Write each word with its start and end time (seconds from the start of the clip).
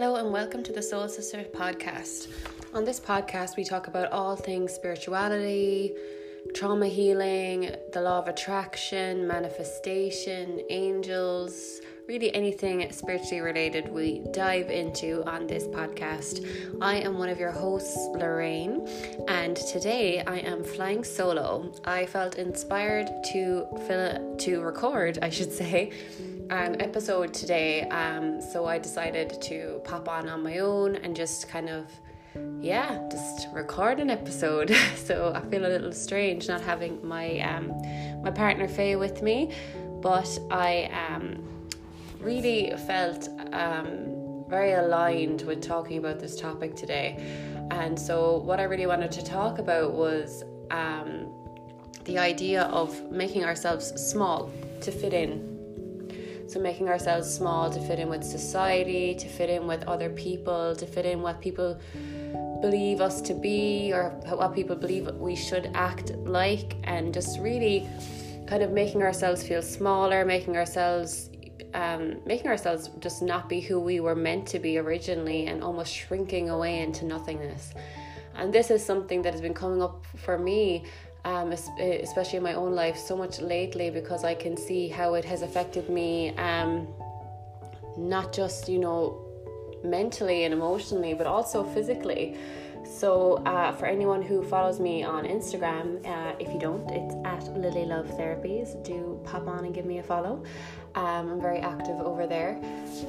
Hello, 0.00 0.14
and 0.14 0.32
welcome 0.32 0.62
to 0.62 0.70
the 0.70 0.80
Soul 0.80 1.08
Sister 1.08 1.44
podcast. 1.52 2.28
On 2.72 2.84
this 2.84 3.00
podcast, 3.00 3.56
we 3.56 3.64
talk 3.64 3.88
about 3.88 4.12
all 4.12 4.36
things 4.36 4.72
spirituality, 4.72 5.92
trauma 6.54 6.86
healing, 6.86 7.74
the 7.92 8.00
law 8.00 8.20
of 8.20 8.28
attraction, 8.28 9.26
manifestation, 9.26 10.60
angels, 10.70 11.80
really 12.06 12.32
anything 12.32 12.92
spiritually 12.92 13.40
related 13.40 13.92
we 13.92 14.22
dive 14.30 14.70
into 14.70 15.28
on 15.28 15.48
this 15.48 15.64
podcast. 15.66 16.46
I 16.80 16.98
am 16.98 17.18
one 17.18 17.28
of 17.28 17.40
your 17.40 17.50
hosts, 17.50 17.96
Lorraine, 18.14 18.86
and 19.26 19.56
today 19.56 20.22
I 20.24 20.38
am 20.38 20.62
flying 20.62 21.02
solo. 21.02 21.72
I 21.84 22.06
felt 22.06 22.36
inspired 22.36 23.10
to 23.32 23.66
fill, 23.88 24.36
to 24.36 24.60
record, 24.60 25.18
I 25.22 25.28
should 25.28 25.52
say, 25.52 25.90
an 26.50 26.80
episode 26.80 27.34
today. 27.34 27.82
Um, 27.88 28.40
so 28.40 28.66
I 28.66 28.78
decided 28.78 29.40
to 29.42 29.80
pop 29.84 30.08
on 30.08 30.28
on 30.28 30.42
my 30.42 30.58
own 30.58 30.96
and 30.96 31.14
just 31.14 31.48
kind 31.48 31.68
of, 31.68 31.90
yeah, 32.60 33.06
just 33.10 33.48
record 33.52 34.00
an 34.00 34.10
episode. 34.10 34.70
so 34.96 35.32
I 35.34 35.40
feel 35.48 35.66
a 35.66 35.68
little 35.68 35.92
strange 35.92 36.48
not 36.48 36.60
having 36.60 37.06
my 37.06 37.38
um, 37.40 37.72
my 38.22 38.30
partner 38.30 38.68
Faye 38.68 38.96
with 38.96 39.22
me, 39.22 39.52
but 40.00 40.38
I 40.50 40.90
um, 41.08 41.44
really 42.20 42.72
felt 42.86 43.28
um, 43.52 44.44
very 44.48 44.72
aligned 44.72 45.42
with 45.42 45.60
talking 45.60 45.98
about 45.98 46.18
this 46.18 46.40
topic 46.40 46.74
today. 46.74 47.16
And 47.70 47.98
so 47.98 48.38
what 48.38 48.60
I 48.60 48.62
really 48.62 48.86
wanted 48.86 49.12
to 49.12 49.24
talk 49.24 49.58
about 49.58 49.92
was 49.92 50.42
um, 50.70 51.30
the 52.04 52.18
idea 52.18 52.62
of 52.62 53.10
making 53.10 53.44
ourselves 53.44 53.88
small 54.10 54.50
to 54.80 54.90
fit 54.90 55.12
in 55.12 55.57
so, 56.48 56.58
making 56.58 56.88
ourselves 56.88 57.32
small 57.32 57.70
to 57.70 57.78
fit 57.80 57.98
in 57.98 58.08
with 58.08 58.24
society, 58.24 59.14
to 59.14 59.28
fit 59.28 59.50
in 59.50 59.66
with 59.66 59.84
other 59.84 60.08
people, 60.08 60.74
to 60.74 60.86
fit 60.86 61.04
in 61.04 61.20
what 61.20 61.42
people 61.42 61.78
believe 62.62 63.02
us 63.02 63.20
to 63.20 63.34
be 63.34 63.92
or 63.92 64.08
what 64.34 64.54
people 64.54 64.74
believe 64.74 65.06
we 65.16 65.36
should 65.36 65.70
act 65.74 66.12
like, 66.24 66.76
and 66.84 67.12
just 67.12 67.38
really 67.38 67.86
kind 68.46 68.62
of 68.62 68.70
making 68.72 69.02
ourselves 69.02 69.46
feel 69.46 69.60
smaller, 69.60 70.24
making 70.24 70.56
ourselves 70.56 71.28
um, 71.74 72.16
making 72.24 72.46
ourselves 72.46 72.88
just 72.98 73.22
not 73.22 73.46
be 73.46 73.60
who 73.60 73.78
we 73.78 74.00
were 74.00 74.14
meant 74.14 74.46
to 74.48 74.58
be 74.58 74.78
originally 74.78 75.46
and 75.48 75.62
almost 75.62 75.92
shrinking 75.94 76.48
away 76.48 76.80
into 76.80 77.04
nothingness. 77.04 77.74
And 78.34 78.52
this 78.52 78.70
is 78.70 78.84
something 78.84 79.22
that 79.22 79.32
has 79.32 79.42
been 79.42 79.52
coming 79.52 79.82
up 79.82 80.06
for 80.16 80.38
me 80.38 80.84
um, 81.28 81.52
especially 81.52 82.38
in 82.38 82.42
my 82.42 82.54
own 82.54 82.72
life, 82.74 82.96
so 82.96 83.14
much 83.14 83.38
lately 83.40 83.90
because 83.90 84.24
I 84.24 84.34
can 84.34 84.56
see 84.56 84.88
how 84.88 85.12
it 85.12 85.26
has 85.26 85.42
affected 85.42 85.90
me, 85.90 86.34
um, 86.38 86.88
not 87.98 88.32
just, 88.32 88.66
you 88.66 88.78
know, 88.78 89.26
mentally 89.84 90.44
and 90.44 90.54
emotionally, 90.54 91.12
but 91.12 91.26
also 91.26 91.64
physically. 91.64 92.38
So, 92.84 93.42
uh, 93.44 93.72
for 93.72 93.84
anyone 93.84 94.22
who 94.22 94.42
follows 94.42 94.80
me 94.80 95.04
on 95.04 95.24
Instagram, 95.24 95.86
uh, 96.06 96.32
if 96.38 96.48
you 96.50 96.58
don't, 96.58 96.88
it's 96.90 97.14
at 97.26 97.44
Lily 97.54 97.84
Love 97.84 98.06
Therapies. 98.18 98.82
Do 98.82 99.20
pop 99.24 99.46
on 99.46 99.66
and 99.66 99.74
give 99.74 99.84
me 99.84 99.98
a 99.98 100.02
follow. 100.02 100.42
Um, 100.94 101.32
I'm 101.32 101.40
very 101.40 101.58
active 101.58 102.00
over 102.00 102.26
there. 102.26 102.58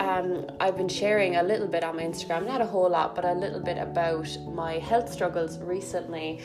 Um, 0.02 0.46
I've 0.60 0.76
been 0.76 0.90
sharing 0.90 1.38
a 1.38 1.44
little 1.44 1.68
bit 1.68 1.86
on 1.86 1.96
my 1.96 2.04
Instagram, 2.04 2.46
not 2.46 2.60
a 2.60 2.66
whole 2.66 2.90
lot, 2.90 3.16
but 3.16 3.24
a 3.24 3.34
little 3.34 3.62
bit 3.62 3.78
about 3.78 4.28
my 4.50 4.74
health 4.80 5.10
struggles 5.10 5.58
recently. 5.60 6.42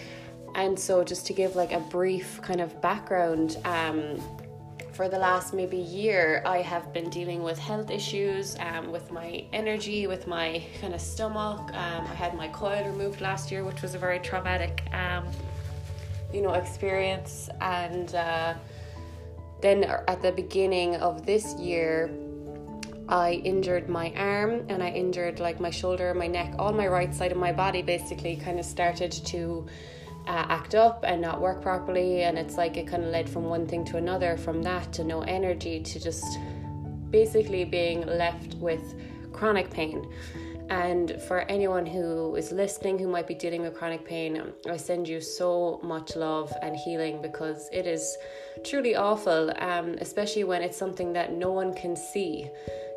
And 0.55 0.79
so, 0.79 1.03
just 1.03 1.27
to 1.27 1.33
give 1.33 1.57
like 1.57 1.73
a 1.73 1.81
brief 1.81 2.41
kind 2.43 2.61
of 2.61 2.81
background, 2.81 3.59
um, 3.65 4.21
for 4.95 5.09
the 5.09 5.19
last 5.19 5.53
maybe 5.53 5.77
year, 5.77 6.41
I 6.47 6.59
have 6.59 6.93
been 6.93 7.11
dealing 7.11 7.43
with 7.43 7.59
health 7.59 7.91
issues, 7.91 8.57
um, 8.61 8.93
with 8.93 9.11
my 9.11 9.45
energy, 9.53 10.07
with 10.07 10.29
my 10.29 10.63
kind 10.81 10.95
of 10.95 11.01
stomach. 11.01 11.61
Um, 11.75 12.07
I 12.07 12.15
had 12.15 12.35
my 12.37 12.47
coil 12.49 12.85
removed 12.87 13.21
last 13.21 13.51
year, 13.51 13.65
which 13.65 13.83
was 13.83 13.97
a 13.97 13.99
very 13.99 14.21
traumatic, 14.21 14.85
um, 14.93 15.27
you 16.33 16.43
know, 16.43 16.53
experience. 16.53 17.49
And 17.61 18.15
uh, 18.15 18.55
then 19.61 19.83
at 19.83 20.23
the 20.23 20.31
beginning 20.31 20.95
of 20.97 21.27
this 21.27 21.55
year, 21.55 22.11
I 23.09 23.33
injured 23.45 23.89
my 23.89 24.13
arm 24.17 24.65
and 24.69 24.81
I 24.81 24.91
injured 24.91 25.41
like 25.41 25.59
my 25.59 25.71
shoulder, 25.71 26.15
my 26.15 26.29
neck, 26.29 26.55
all 26.59 26.73
my 26.73 26.87
right 26.87 27.13
side 27.13 27.33
of 27.33 27.39
my 27.39 27.53
body 27.53 27.83
basically 27.83 28.37
kind 28.37 28.61
of 28.61 28.65
started 28.65 29.11
to 29.11 29.67
uh, 30.27 30.47
act 30.49 30.75
up 30.75 31.05
and 31.07 31.21
not 31.21 31.41
work 31.41 31.63
properly. 31.63 32.23
And 32.23 32.39
it's 32.39 32.57
like 32.57 32.77
it 32.77 32.87
kind 32.87 33.05
of 33.05 33.11
led 33.11 33.29
from 33.29 33.45
one 33.45 33.67
thing 33.67 33.85
to 33.87 33.97
another, 33.97 34.37
from 34.37 34.63
that 34.63 34.93
to 34.95 35.05
no 35.05 35.21
energy 35.23 35.81
to 35.81 36.01
just 36.01 36.39
basically 37.11 37.65
being 37.65 38.07
left 38.07 38.55
with 38.55 38.95
chronic 39.33 39.71
pain. 39.71 40.09
And 40.71 41.21
for 41.29 41.41
anyone 41.43 41.85
who 41.85 42.37
is 42.37 42.51
listening 42.51 42.99
who 42.99 43.07
might 43.07 43.27
be 43.27 43.35
dealing 43.35 43.61
with 43.61 43.75
chronic 43.75 44.05
pain, 44.05 44.53
I 44.69 44.79
send 44.79 45.07
you 45.07 45.21
so 45.21 45.79
much 45.83 46.17
love 46.17 46.53
and 46.63 46.75
healing 46.75 47.21
because 47.21 47.69
it 47.71 47.87
is 47.87 48.17
truly 48.65 48.97
awful, 48.97 49.53
um, 49.59 49.97
especially 50.01 50.45
when 50.45 50.63
it's 50.63 50.77
something 50.77 51.13
that 51.13 51.33
no 51.33 51.53
one 51.53 51.75
can 51.75 51.95
see. 51.95 52.51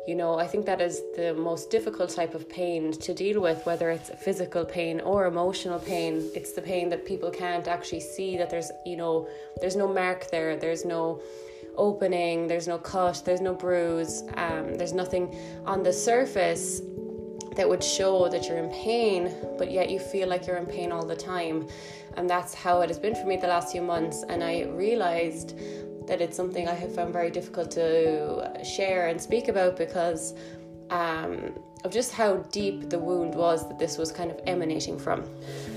You 0.08 0.14
know, 0.14 0.38
I 0.38 0.46
think 0.46 0.64
that 0.64 0.80
is 0.80 1.02
the 1.16 1.34
most 1.34 1.68
difficult 1.68 2.08
type 2.08 2.34
of 2.34 2.48
pain 2.48 2.92
to 2.92 3.12
deal 3.12 3.42
with, 3.42 3.66
whether 3.66 3.90
it's 3.90 4.08
physical 4.24 4.64
pain 4.64 5.02
or 5.02 5.26
emotional 5.26 5.78
pain. 5.78 6.30
It's 6.34 6.52
the 6.52 6.62
pain 6.62 6.88
that 6.88 7.04
people 7.04 7.30
can't 7.30 7.68
actually 7.68 8.00
see, 8.00 8.38
that 8.38 8.48
there's, 8.48 8.70
you 8.86 8.96
know, 8.96 9.28
there's 9.60 9.76
no 9.76 9.86
mark 9.86 10.30
there, 10.30 10.56
there's 10.56 10.86
no 10.86 11.20
opening, 11.76 12.46
there's 12.46 12.66
no 12.66 12.78
cut, 12.78 13.20
there's 13.26 13.42
no 13.42 13.52
bruise, 13.52 14.22
um, 14.38 14.76
there's 14.78 14.94
nothing 14.94 15.36
on 15.66 15.82
the 15.82 15.92
surface 15.92 16.80
that 17.56 17.68
would 17.68 17.84
show 17.84 18.30
that 18.30 18.48
you're 18.48 18.56
in 18.56 18.70
pain, 18.70 19.30
but 19.58 19.70
yet 19.70 19.90
you 19.90 19.98
feel 19.98 20.26
like 20.26 20.46
you're 20.46 20.56
in 20.56 20.64
pain 20.64 20.90
all 20.90 21.04
the 21.04 21.16
time. 21.16 21.68
And 22.16 22.30
that's 22.30 22.54
how 22.54 22.80
it 22.80 22.88
has 22.88 22.98
been 22.98 23.14
for 23.14 23.26
me 23.26 23.36
the 23.36 23.48
last 23.48 23.72
few 23.72 23.82
months. 23.82 24.24
And 24.26 24.42
I 24.42 24.62
realized 24.64 25.58
that 26.08 26.20
it's 26.20 26.36
something 26.36 26.68
I 26.68 26.74
have 26.74 26.94
found 26.94 27.12
very 27.12 27.30
difficult 27.30 27.70
to 27.72 28.60
share 28.64 29.08
and 29.08 29.20
speak 29.20 29.48
about 29.48 29.76
because 29.76 30.34
um, 30.90 31.54
of 31.84 31.92
just 31.92 32.12
how 32.12 32.36
deep 32.50 32.90
the 32.90 32.98
wound 32.98 33.34
was 33.34 33.68
that 33.68 33.78
this 33.78 33.98
was 33.98 34.10
kind 34.10 34.30
of 34.30 34.40
emanating 34.46 34.98
from. 34.98 35.24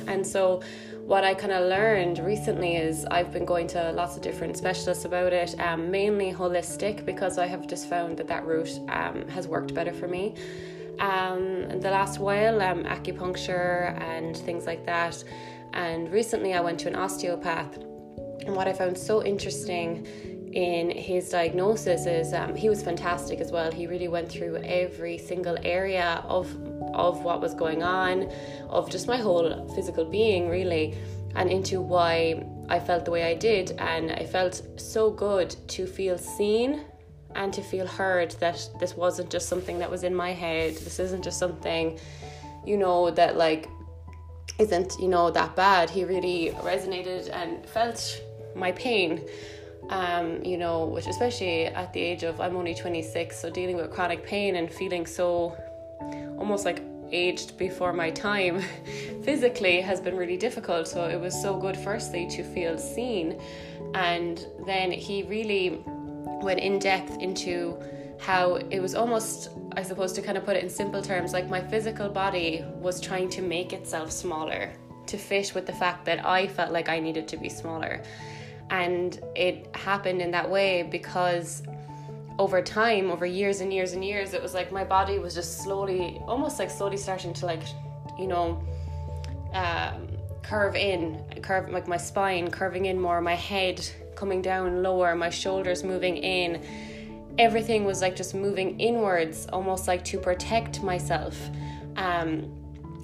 And 0.08 0.26
so, 0.26 0.62
what 1.06 1.24
I 1.24 1.34
kind 1.34 1.52
of 1.52 1.68
learned 1.68 2.20
recently 2.20 2.78
is 2.78 3.06
I've 3.06 3.32
been 3.34 3.44
going 3.44 3.68
to 3.68 3.92
lots 3.92 4.16
of 4.16 4.22
different 4.22 4.56
specialists 4.56 5.04
about 5.04 5.34
it, 5.34 5.60
um, 5.60 5.92
mainly 5.92 6.32
holistic, 6.32 7.06
because 7.06 7.38
I 7.38 7.48
have 7.48 7.68
just 7.68 7.90
found 7.90 8.18
that 8.18 8.28
that 8.28 8.46
route 8.46 8.80
um, 8.88 9.28
has 9.28 9.48
worked 9.48 9.74
better 9.74 9.94
for 9.94 10.08
me. 10.08 10.36
Um, 11.00 11.80
the 11.80 11.90
last 11.90 12.20
while, 12.20 12.62
um, 12.62 12.84
acupuncture 12.84 14.00
and 14.00 14.38
things 14.38 14.66
like 14.66 14.86
that. 14.86 15.22
And 15.74 16.12
recently, 16.12 16.54
I 16.54 16.62
went 16.62 16.80
to 16.82 16.88
an 16.88 16.96
osteopath 16.96 17.80
and 18.46 18.56
what 18.56 18.68
I 18.68 18.74
found 18.74 18.98
so 18.98 19.24
interesting 19.24 20.06
in 20.54 20.90
his 20.90 21.30
diagnosis 21.30 22.06
is 22.06 22.34
um, 22.34 22.56
he 22.56 22.68
was 22.70 22.84
fantastic 22.84 23.40
as 23.40 23.52
well. 23.52 23.72
He 23.72 23.88
really 23.88 24.08
went 24.08 24.30
through 24.30 24.58
every 24.58 25.18
single 25.18 25.58
area 25.64 26.24
of 26.28 26.48
of 26.94 27.24
what 27.24 27.40
was 27.40 27.54
going 27.54 27.84
on, 27.84 28.30
of 28.70 28.90
just 28.90 29.08
my 29.08 29.18
whole 29.18 29.68
physical 29.76 30.04
being 30.04 30.50
really, 30.50 30.96
and 31.36 31.50
into 31.50 31.80
why 31.80 32.46
I 32.70 32.80
felt 32.80 33.06
the 33.06 33.12
way 33.12 33.24
I 33.24 33.34
did. 33.34 33.72
And 33.78 34.12
I 34.12 34.26
felt 34.26 34.62
so 34.76 35.10
good 35.10 35.56
to 35.70 35.86
feel 35.86 36.18
seen 36.18 36.82
and 37.36 37.54
to 37.54 37.62
feel 37.62 37.88
heard 37.88 38.32
that 38.42 38.70
this 38.80 38.96
wasn't 38.96 39.30
just 39.30 39.48
something 39.48 39.80
that 39.80 39.90
was 39.90 40.04
in 40.04 40.14
my 40.14 40.34
head. 40.34 40.76
This 40.76 41.00
isn't 41.00 41.24
just 41.24 41.40
something, 41.40 41.98
you 42.66 42.78
know, 42.78 43.10
that 43.12 43.38
like 43.38 43.70
isn't, 44.60 44.98
you 45.00 45.08
know, 45.08 45.32
that 45.32 45.56
bad. 45.56 45.90
He 45.90 46.04
really 46.04 46.52
resonated 46.62 47.30
and 47.32 47.66
felt 47.66 48.22
my 48.56 48.72
pain. 48.74 49.22
Um, 49.90 50.44
you 50.44 50.58
know, 50.58 50.86
which 50.86 51.08
especially 51.08 51.66
at 51.66 51.92
the 51.92 52.00
age 52.00 52.24
of 52.24 52.40
I'm 52.40 52.56
only 52.56 52.76
26, 52.76 53.38
so 53.38 53.50
dealing 53.50 53.76
with 53.76 53.92
chronic 53.92 54.26
pain 54.26 54.56
and 54.56 54.72
feeling 54.72 55.06
so 55.06 55.58
almost 56.38 56.66
like 56.66 56.84
aged 57.12 57.58
before 57.58 57.94
my 57.94 58.10
time 58.10 58.62
physically 59.24 59.82
has 59.82 60.00
been 60.00 60.16
really 60.16 60.38
difficult. 60.38 60.88
So 60.88 61.08
it 61.08 61.20
was 61.20 61.40
so 61.40 61.58
good, 61.58 61.78
firstly, 61.78 62.28
to 62.30 62.44
feel 62.44 62.78
seen. 62.78 63.42
And 63.94 64.46
then 64.66 64.92
he 64.92 65.24
really 65.24 65.84
went 66.42 66.60
in 66.60 66.80
depth 66.80 67.20
into 67.20 67.78
how 68.20 68.56
it 68.56 68.80
was 68.80 68.96
almost, 68.96 69.50
I 69.74 69.84
suppose, 69.84 70.14
to 70.14 70.22
kind 70.22 70.38
of 70.38 70.46
put 70.46 70.56
it 70.56 70.64
in 70.64 70.70
simple 70.70 71.02
terms, 71.02 71.34
like 71.34 71.50
my 71.50 71.62
physical 71.62 72.08
body 72.10 72.64
was 72.76 73.02
trying 73.02 73.30
to 73.30 73.42
make 73.42 73.74
itself 73.74 74.12
smaller 74.12 74.72
to 75.08 75.18
fit 75.18 75.54
with 75.56 75.66
the 75.66 75.74
fact 75.74 76.06
that 76.06 76.26
I 76.26 76.48
felt 76.48 76.72
like 76.72 76.88
I 76.88 77.00
needed 77.00 77.28
to 77.30 77.38
be 77.38 77.50
smaller. 77.50 78.04
And 78.72 79.20
it 79.36 79.68
happened 79.76 80.22
in 80.22 80.32
that 80.32 80.50
way 80.50 80.84
because 80.84 81.62
over 82.40 82.62
time, 82.62 83.12
over 83.12 83.26
years 83.26 83.62
and 83.62 83.72
years 83.72 83.94
and 83.94 84.04
years, 84.04 84.34
it 84.34 84.42
was 84.42 84.54
like 84.54 84.72
my 84.72 84.84
body 84.84 85.20
was 85.20 85.36
just 85.36 85.62
slowly, 85.62 86.20
almost 86.26 86.58
like 86.58 86.72
slowly 86.72 86.98
starting 86.98 87.34
to 87.34 87.46
like, 87.46 87.62
you 88.18 88.28
know, 88.28 88.64
um, 89.54 90.08
curve 90.42 90.76
in, 90.76 91.24
curve 91.44 91.70
like 91.70 91.88
my 91.88 91.98
spine 91.98 92.50
curving 92.50 92.86
in 92.86 93.00
more, 93.00 93.22
my 93.22 93.36
head 93.36 93.88
coming 94.16 94.42
down 94.42 94.82
lower, 94.82 95.16
my 95.16 95.30
shoulders 95.30 95.84
moving 95.84 96.18
in. 96.18 96.64
everything 97.38 97.86
was 97.86 98.02
like 98.02 98.16
just 98.16 98.34
moving 98.34 98.80
inwards, 98.80 99.48
almost 99.54 99.88
like 99.88 100.04
to 100.06 100.18
protect 100.18 100.82
myself. 100.82 101.38
Um, 101.96 102.62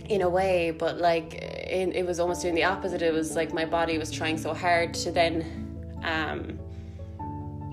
in 0.09 0.21
a 0.21 0.29
way, 0.29 0.71
but 0.71 0.97
like 0.97 1.35
it, 1.69 1.95
it 1.95 2.05
was 2.05 2.19
almost 2.19 2.41
doing 2.41 2.55
the 2.55 2.63
opposite. 2.63 3.01
It 3.01 3.13
was 3.13 3.35
like 3.35 3.53
my 3.53 3.65
body 3.65 3.97
was 3.97 4.11
trying 4.11 4.37
so 4.37 4.53
hard 4.53 4.93
to 4.95 5.11
then 5.11 5.67
um, 6.03 6.59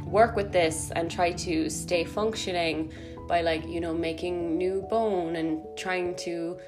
work 0.04 0.36
with 0.36 0.52
this 0.52 0.90
and 0.94 1.10
try 1.10 1.32
to 1.32 1.68
stay 1.70 2.04
functioning 2.04 2.92
by 3.26 3.40
like 3.40 3.66
you 3.66 3.80
know 3.80 3.94
making 3.94 4.58
new 4.58 4.82
bone 4.90 5.36
and 5.36 5.62
trying 5.76 6.14
to 6.16 6.58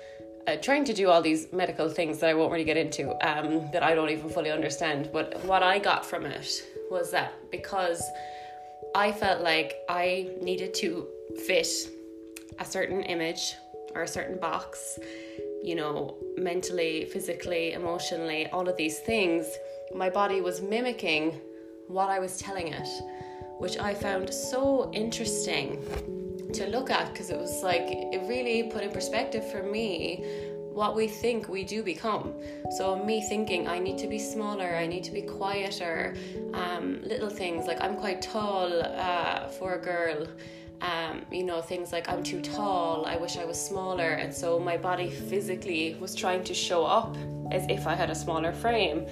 uh, 0.46 0.56
trying 0.56 0.84
to 0.84 0.94
do 0.94 1.08
all 1.08 1.20
these 1.20 1.52
medical 1.52 1.88
things 1.88 2.18
that 2.20 2.30
I 2.30 2.34
won't 2.34 2.52
really 2.52 2.64
get 2.64 2.76
into 2.76 3.10
um, 3.26 3.68
that 3.72 3.82
I 3.82 3.94
don't 3.94 4.10
even 4.10 4.30
fully 4.30 4.50
understand. 4.50 5.10
But 5.12 5.44
what 5.44 5.62
I 5.62 5.78
got 5.78 6.06
from 6.06 6.24
it 6.24 6.62
was 6.90 7.10
that 7.10 7.32
because 7.50 8.02
I 8.94 9.12
felt 9.12 9.42
like 9.42 9.74
I 9.88 10.30
needed 10.40 10.72
to 10.74 11.06
fit 11.46 11.68
a 12.58 12.64
certain 12.64 13.02
image 13.02 13.56
or 13.94 14.02
a 14.02 14.08
certain 14.08 14.38
box, 14.38 14.98
you 15.66 15.74
know, 15.74 16.16
mentally, 16.36 17.06
physically, 17.06 17.72
emotionally, 17.72 18.46
all 18.52 18.68
of 18.68 18.76
these 18.76 19.00
things, 19.00 19.44
my 19.92 20.08
body 20.08 20.40
was 20.40 20.62
mimicking 20.62 21.40
what 21.88 22.08
I 22.08 22.20
was 22.20 22.38
telling 22.38 22.68
it, 22.68 22.88
which 23.58 23.76
I 23.76 23.92
found 23.92 24.32
so 24.32 24.92
interesting 24.94 25.82
to 26.54 26.68
look 26.68 26.88
at 26.88 27.12
because 27.12 27.30
it 27.30 27.36
was 27.36 27.64
like 27.64 27.82
it 27.88 28.22
really 28.28 28.70
put 28.70 28.84
in 28.84 28.92
perspective 28.92 29.50
for 29.50 29.64
me 29.64 30.24
what 30.72 30.94
we 30.94 31.08
think 31.08 31.48
we 31.48 31.64
do 31.64 31.82
become. 31.82 32.34
So, 32.76 33.02
me 33.02 33.26
thinking 33.28 33.66
I 33.66 33.80
need 33.80 33.98
to 33.98 34.06
be 34.06 34.20
smaller, 34.20 34.76
I 34.76 34.86
need 34.86 35.02
to 35.04 35.10
be 35.10 35.22
quieter, 35.22 36.14
um, 36.52 37.00
little 37.02 37.30
things 37.30 37.66
like 37.66 37.82
I'm 37.82 37.96
quite 37.96 38.22
tall 38.22 38.82
uh, 38.82 39.48
for 39.48 39.74
a 39.74 39.80
girl. 39.80 40.28
Um, 40.80 41.22
you 41.32 41.42
know, 41.42 41.62
things 41.62 41.90
like 41.90 42.08
I'm 42.08 42.22
too 42.22 42.40
tall, 42.40 43.06
I 43.06 43.16
wish 43.16 43.36
I 43.38 43.44
was 43.44 43.58
smaller, 43.60 44.10
and 44.12 44.32
so 44.32 44.58
my 44.58 44.76
body 44.76 45.10
physically 45.10 45.96
was 46.00 46.14
trying 46.14 46.44
to 46.44 46.54
show 46.54 46.84
up 46.84 47.16
as 47.50 47.66
if 47.68 47.86
I 47.86 47.94
had 47.94 48.10
a 48.10 48.14
smaller 48.14 48.52
frame, 48.52 49.06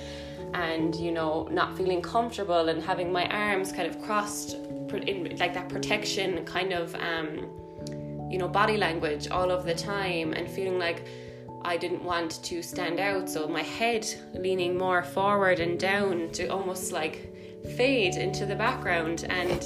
and 0.53 0.95
you 0.95 1.11
know, 1.11 1.49
not 1.51 1.77
feeling 1.77 2.03
comfortable 2.03 2.69
and 2.69 2.83
having 2.83 3.11
my 3.13 3.27
arms 3.29 3.73
kind 3.73 3.89
of 3.89 4.01
crossed 4.03 4.57
in 4.93 5.37
like 5.39 5.55
that 5.55 5.69
protection 5.69 6.45
kind 6.45 6.73
of 6.73 6.95
um, 6.95 7.49
you 8.31 8.39
know 8.39 8.47
body 8.47 8.77
language 8.77 9.29
all 9.29 9.51
of 9.51 9.65
the 9.65 9.75
time 9.75 10.33
and 10.35 10.49
feeling 10.49 10.79
like 10.79 11.07
I 11.65 11.79
didn't 11.79 12.05
want 12.05 12.43
to 12.45 12.63
stand 12.63 13.01
out. 13.01 13.29
So 13.31 13.49
my 13.49 13.63
head 13.63 14.07
leaning 14.35 14.77
more 14.77 15.03
forward 15.03 15.61
and 15.61 15.81
down 15.81 16.29
to 16.33 16.49
almost 16.49 16.93
like 16.93 17.35
fade 17.77 18.17
into 18.17 18.45
the 18.45 18.55
background. 18.55 19.25
And 19.31 19.65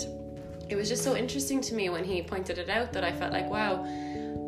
it 0.68 0.76
was 0.76 0.88
just 0.88 1.02
so 1.02 1.16
interesting 1.16 1.60
to 1.60 1.74
me 1.74 1.88
when 1.90 2.04
he 2.04 2.22
pointed 2.22 2.58
it 2.58 2.68
out 2.68 2.92
that 2.92 3.04
I 3.04 3.12
felt 3.12 3.32
like 3.32 3.48
wow 3.50 3.84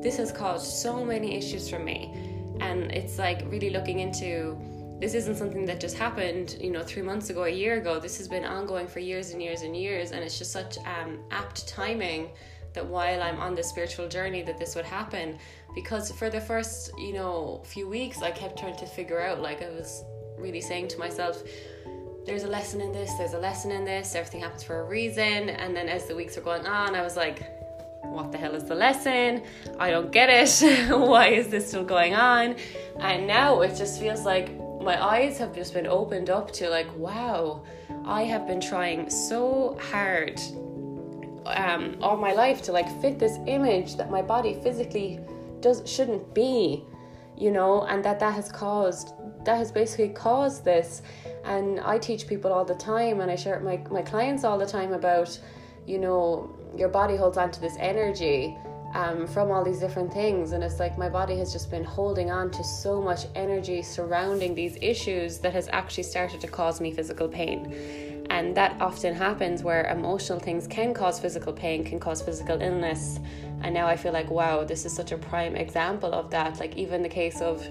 this 0.03 0.17
has 0.17 0.33
caused 0.33 0.67
so 0.67 1.05
many 1.05 1.37
issues 1.37 1.69
for 1.69 1.79
me 1.79 2.13
and 2.61 2.91
it's 2.93 3.19
like 3.19 3.43
really 3.51 3.71
looking 3.71 4.01
into 4.01 4.59
this 5.01 5.15
isn't 5.15 5.37
something 5.37 5.65
that 5.65 5.81
just 5.81 5.97
happened, 5.97 6.59
you 6.61 6.71
know, 6.71 6.83
three 6.83 7.01
months 7.01 7.31
ago, 7.31 7.45
a 7.45 7.49
year 7.49 7.79
ago. 7.79 7.99
This 7.99 8.19
has 8.19 8.29
been 8.29 8.45
ongoing 8.45 8.87
for 8.87 8.99
years 8.99 9.31
and 9.31 9.43
years 9.43 9.63
and 9.63 9.75
years, 9.75 10.13
and 10.13 10.23
it's 10.23 10.39
just 10.39 10.53
such 10.53 10.77
um, 10.81 11.21
apt 11.31 11.67
timing 11.67 12.29
that 12.75 12.87
while 12.87 13.23
I'm 13.23 13.41
on 13.41 13.55
this 13.55 13.71
spiritual 13.71 14.09
journey, 14.09 14.43
that 14.43 14.59
this 14.59 14.77
would 14.77 14.85
happen. 14.85 15.39
Because 15.75 16.13
for 16.13 16.29
the 16.29 16.41
first, 16.41 16.93
you 16.99 17.15
know, 17.15 17.63
few 17.65 17.89
weeks, 17.89 18.21
I 18.21 18.31
kept 18.31 18.59
trying 18.59 18.77
to 18.77 18.87
figure 18.87 19.23
out, 19.23 19.41
like 19.41 19.63
I 19.63 19.71
was 19.71 20.05
really 20.37 20.61
saying 20.61 20.89
to 20.89 20.99
myself, 20.99 21.43
there's 22.27 22.45
a 22.45 22.49
lesson 22.49 22.81
in 22.81 22.93
this, 22.93 23.13
there's 23.15 23.33
a 23.33 23.39
lesson 23.39 23.71
in 23.71 23.85
this, 23.85 24.15
everything 24.15 24.41
happens 24.41 24.63
for 24.63 24.81
a 24.81 24.85
reason. 24.85 25.51
And 25.51 25.75
then 25.75 25.89
as 25.89 26.07
the 26.07 26.15
weeks 26.15 26.37
were 26.37 26.43
going 26.43 26.67
on, 26.67 26.95
I 26.95 27.03
was 27.03 27.17
like, 27.17 27.45
what 28.03 28.33
the 28.33 28.39
hell 28.39 28.55
is 28.55 28.65
the 28.65 28.75
lesson? 28.75 29.43
I 29.79 29.91
don't 29.91 30.11
get 30.11 30.29
it. 30.31 30.91
Why 30.91 31.29
is 31.29 31.49
this 31.49 31.69
still 31.69 31.85
going 31.85 32.15
on? 32.15 32.57
And 32.99 33.27
now 33.27 33.61
it 33.61 33.77
just 33.77 34.01
feels 34.01 34.25
like 34.25 34.59
my 34.81 35.03
eyes 35.03 35.39
have 35.39 35.55
just 35.55 35.75
been 35.75 35.87
opened 35.87 36.31
up 36.31 36.51
to 36.53 36.69
like, 36.69 36.95
wow, 36.97 37.63
I 38.05 38.23
have 38.23 38.47
been 38.47 38.61
trying 38.61 39.11
so 39.11 39.79
hard 39.81 40.41
um, 41.47 41.97
all 42.01 42.17
my 42.17 42.33
life 42.33 42.63
to 42.63 42.73
like 42.73 42.89
fit 43.01 43.19
this 43.19 43.39
image 43.47 43.97
that 43.97 44.11
my 44.11 44.23
body 44.23 44.55
physically 44.63 45.21
does 45.61 45.83
shouldn't 45.91 46.35
be, 46.35 46.85
you 47.37 47.51
know, 47.51 47.83
and 47.83 48.05
that 48.05 48.21
that 48.21 48.35
has 48.35 48.51
caused 48.51 49.13
that 49.45 49.57
has 49.57 49.73
basically 49.73 50.11
caused 50.11 50.65
this. 50.65 51.03
And 51.45 51.81
I 51.81 51.99
teach 51.99 52.27
people 52.27 52.53
all 52.53 52.65
the 52.65 52.75
time, 52.75 53.21
and 53.21 53.31
I 53.31 53.37
share 53.37 53.59
my 53.61 53.79
my 53.91 54.03
clients 54.03 54.45
all 54.45 54.59
the 54.59 54.67
time 54.67 54.93
about, 54.93 55.39
you 55.87 55.99
know, 55.99 56.55
your 56.77 56.89
body 56.89 57.17
holds 57.17 57.39
on 57.39 57.51
to 57.51 57.61
this 57.61 57.77
energy 57.79 58.57
um, 58.95 59.27
from 59.27 59.51
all 59.51 59.65
these 59.65 59.79
different 59.79 60.13
things. 60.13 60.53
And 60.53 60.63
it's 60.63 60.79
like 60.79 60.99
my 60.99 61.09
body 61.09 61.37
has 61.39 61.53
just 61.53 61.71
been 61.71 61.85
holding 61.85 62.31
on 62.31 62.51
to 62.51 62.65
so 62.65 63.01
much 63.01 63.27
energy 63.35 63.83
surrounding 63.83 64.55
these 64.55 64.77
issues 64.81 65.39
that 65.39 65.53
has 65.53 65.69
actually 65.69 66.05
started 66.05 66.41
to 66.41 66.49
cause 66.49 66.81
me 66.81 66.93
physical 66.93 67.29
pain. 67.29 68.27
And 68.31 68.57
that 68.57 68.81
often 68.81 69.15
happens 69.15 69.65
where 69.65 69.91
emotional 69.91 70.39
things 70.39 70.67
can 70.69 70.95
cause 70.95 71.19
physical 71.19 71.53
pain, 71.53 71.85
can 71.85 71.99
cause 71.99 72.23
physical 72.23 72.61
illness. 72.63 73.19
And 73.63 73.75
now 73.75 73.87
I 73.87 73.97
feel 73.97 74.13
like, 74.13 74.31
wow, 74.31 74.65
this 74.65 74.85
is 74.85 74.93
such 74.93 75.11
a 75.13 75.19
prime 75.19 75.57
example 75.57 76.15
of 76.15 76.31
that. 76.31 76.61
Like, 76.61 76.77
even 76.77 77.03
the 77.03 77.09
case 77.09 77.41
of 77.41 77.67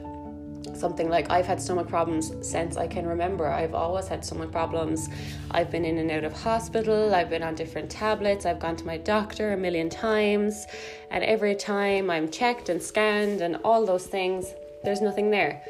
something 0.73 1.09
like 1.09 1.29
I've 1.29 1.45
had 1.45 1.61
stomach 1.61 1.87
problems 1.87 2.33
since 2.41 2.77
I 2.77 2.87
can 2.87 3.05
remember. 3.05 3.47
I've 3.47 3.73
always 3.73 4.07
had 4.07 4.23
stomach 4.23 4.51
problems. 4.51 5.09
I've 5.51 5.69
been 5.71 5.85
in 5.85 5.97
and 5.97 6.11
out 6.11 6.23
of 6.23 6.33
hospital, 6.33 7.13
I've 7.13 7.29
been 7.29 7.43
on 7.43 7.55
different 7.55 7.89
tablets, 7.89 8.45
I've 8.45 8.59
gone 8.59 8.75
to 8.77 8.85
my 8.85 8.97
doctor 8.97 9.53
a 9.53 9.57
million 9.57 9.89
times, 9.89 10.65
and 11.11 11.23
every 11.23 11.55
time 11.55 12.09
I'm 12.09 12.29
checked 12.29 12.69
and 12.69 12.81
scanned 12.81 13.41
and 13.41 13.57
all 13.63 13.85
those 13.85 14.07
things, 14.07 14.53
there's 14.83 15.01
nothing 15.01 15.31
there. 15.31 15.63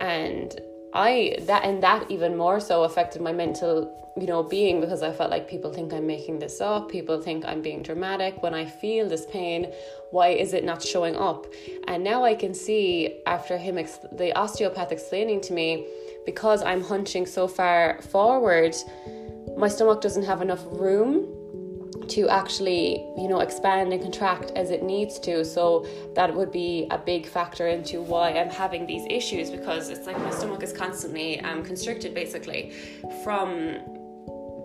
And 0.00 0.60
I 0.94 1.36
that 1.42 1.64
and 1.64 1.82
that 1.82 2.10
even 2.10 2.36
more 2.36 2.60
so 2.60 2.84
affected 2.84 3.22
my 3.22 3.32
mental, 3.32 4.12
you 4.16 4.26
know, 4.26 4.42
being 4.42 4.80
because 4.80 5.02
I 5.02 5.12
felt 5.12 5.30
like 5.30 5.48
people 5.48 5.72
think 5.72 5.92
I'm 5.92 6.06
making 6.06 6.38
this 6.38 6.60
up, 6.60 6.90
people 6.90 7.20
think 7.20 7.44
I'm 7.44 7.62
being 7.62 7.82
dramatic 7.82 8.42
when 8.42 8.54
I 8.54 8.64
feel 8.64 9.08
this 9.08 9.26
pain, 9.26 9.72
why 10.10 10.28
is 10.28 10.54
it 10.54 10.64
not 10.64 10.82
showing 10.82 11.16
up? 11.16 11.46
And 11.86 12.02
now 12.02 12.24
I 12.24 12.34
can 12.34 12.54
see 12.54 13.20
after 13.26 13.58
him 13.58 13.78
ex- 13.78 14.00
the 14.12 14.32
osteopath 14.32 14.92
explaining 14.92 15.40
to 15.42 15.52
me 15.52 15.86
because 16.24 16.62
I'm 16.62 16.82
hunching 16.82 17.26
so 17.26 17.46
far 17.46 18.00
forward, 18.02 18.74
my 19.56 19.68
stomach 19.68 20.00
doesn't 20.00 20.24
have 20.24 20.42
enough 20.42 20.64
room 20.66 21.37
to 22.08 22.28
actually 22.28 23.06
you 23.16 23.28
know 23.28 23.40
expand 23.40 23.92
and 23.92 24.02
contract 24.02 24.52
as 24.56 24.70
it 24.70 24.82
needs 24.82 25.18
to 25.18 25.44
so 25.44 25.86
that 26.14 26.34
would 26.34 26.50
be 26.50 26.86
a 26.90 26.98
big 26.98 27.26
factor 27.26 27.68
into 27.68 28.00
why 28.02 28.32
i'm 28.32 28.50
having 28.50 28.86
these 28.86 29.06
issues 29.10 29.50
because 29.50 29.88
it's 29.90 30.06
like 30.06 30.18
my 30.18 30.30
stomach 30.30 30.62
is 30.62 30.72
constantly 30.72 31.40
um, 31.40 31.62
constricted 31.62 32.14
basically 32.14 32.72
from 33.22 33.78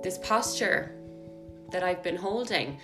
this 0.04 0.18
posture 0.20 0.96
that 1.74 1.84
I've 1.84 2.02
been 2.04 2.16
holding. 2.16 2.78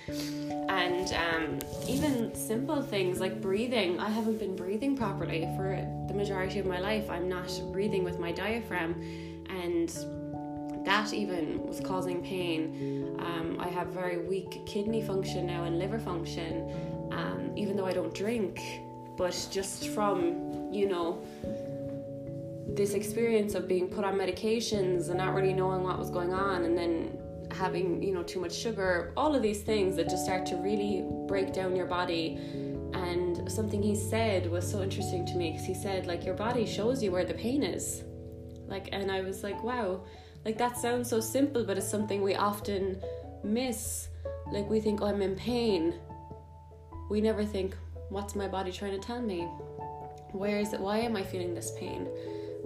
And 0.67 1.13
um, 1.13 1.59
even 1.87 2.35
simple 2.35 2.81
things 2.81 3.19
like 3.19 3.39
breathing, 3.39 3.99
I 3.99 4.09
haven't 4.09 4.39
been 4.39 4.55
breathing 4.55 4.97
properly 4.97 5.47
for 5.55 5.75
the 6.07 6.13
majority 6.13 6.59
of 6.59 6.65
my 6.65 6.79
life. 6.79 7.09
I'm 7.09 7.29
not 7.29 7.49
breathing 7.71 8.03
with 8.03 8.19
my 8.19 8.31
diaphragm, 8.31 8.93
and 9.49 9.89
that 10.89 11.13
even 11.13 11.63
was 11.67 11.79
causing 11.79 12.19
pain. 12.24 13.15
Um, 13.19 13.58
I 13.60 13.67
have 13.67 13.89
very 13.89 14.17
weak 14.17 14.65
kidney 14.65 15.03
function 15.03 15.46
now 15.46 15.65
and 15.65 15.77
liver 15.77 16.00
function, 16.00 16.53
um, 17.12 17.53
even 17.55 17.77
though 17.77 17.86
I 17.86 17.93
don't 17.93 18.13
drink. 18.13 18.60
But 19.15 19.36
just 19.51 19.89
from, 19.89 20.74
you 20.74 20.88
know, 20.88 21.22
this 22.75 22.96
experience 22.96 23.53
of 23.53 23.67
being 23.67 23.88
put 23.88 24.03
on 24.03 24.15
medications 24.15 25.10
and 25.10 25.17
not 25.17 25.36
really 25.36 25.53
knowing 25.53 25.84
what 25.84 26.00
was 26.00 26.10
going 26.10 26.34
on, 26.34 26.63
and 26.63 26.75
then 26.75 27.19
having, 27.51 28.01
you 28.01 28.12
know, 28.12 28.24
too 28.24 28.39
much 28.39 28.55
sugar, 28.55 29.13
all 29.15 29.36
of 29.36 29.43
these 29.43 29.62
things 29.62 29.96
that 29.96 30.10
just 30.10 30.24
start 30.25 30.43
to 30.48 30.55
really 30.55 31.05
break 31.27 31.53
down 31.53 31.75
your 31.75 31.86
body. 31.86 32.39
And 32.93 33.51
something 33.51 33.84
he 33.84 33.96
said 33.96 34.50
was 34.50 34.65
so 34.69 34.81
interesting 34.81 35.24
to 35.27 35.36
me 35.36 35.51
because 35.51 35.67
he 35.67 35.75
said, 35.75 36.08
like, 36.08 36.25
your 36.25 36.34
body 36.34 36.65
shows 36.65 37.03
you 37.03 37.12
where 37.12 37.25
the 37.25 37.36
pain 37.36 37.62
is. 37.62 38.03
Like, 38.67 38.89
and 38.91 39.12
I 39.12 39.22
was 39.22 39.43
like, 39.43 39.63
wow 39.63 40.01
like 40.46 40.58
that 40.58 40.77
sounds 40.77 41.10
so 41.10 41.19
simple, 41.19 41.65
but 41.65 41.77
it's 41.77 41.89
something 41.89 42.22
we 42.22 42.36
often 42.36 43.01
miss. 43.43 44.08
Like 44.51 44.69
we 44.69 44.79
think, 44.79 45.01
oh, 45.01 45.08
I'm 45.08 45.22
in 45.22 45.36
pain. 45.36 45.96
We 47.10 47.22
never 47.22 47.46
think, 47.46 47.75
what's 48.10 48.36
my 48.36 48.48
body 48.48 48.72
trying 48.72 49.00
to 49.00 49.05
tell 49.05 49.22
me? 49.22 49.41
Where 50.31 50.60
is 50.60 50.74
it? 50.74 50.79
Why 50.79 51.00
am 51.00 51.15
I 51.15 51.24
feeling 51.24 51.53
this 51.53 51.72
pain? 51.79 52.08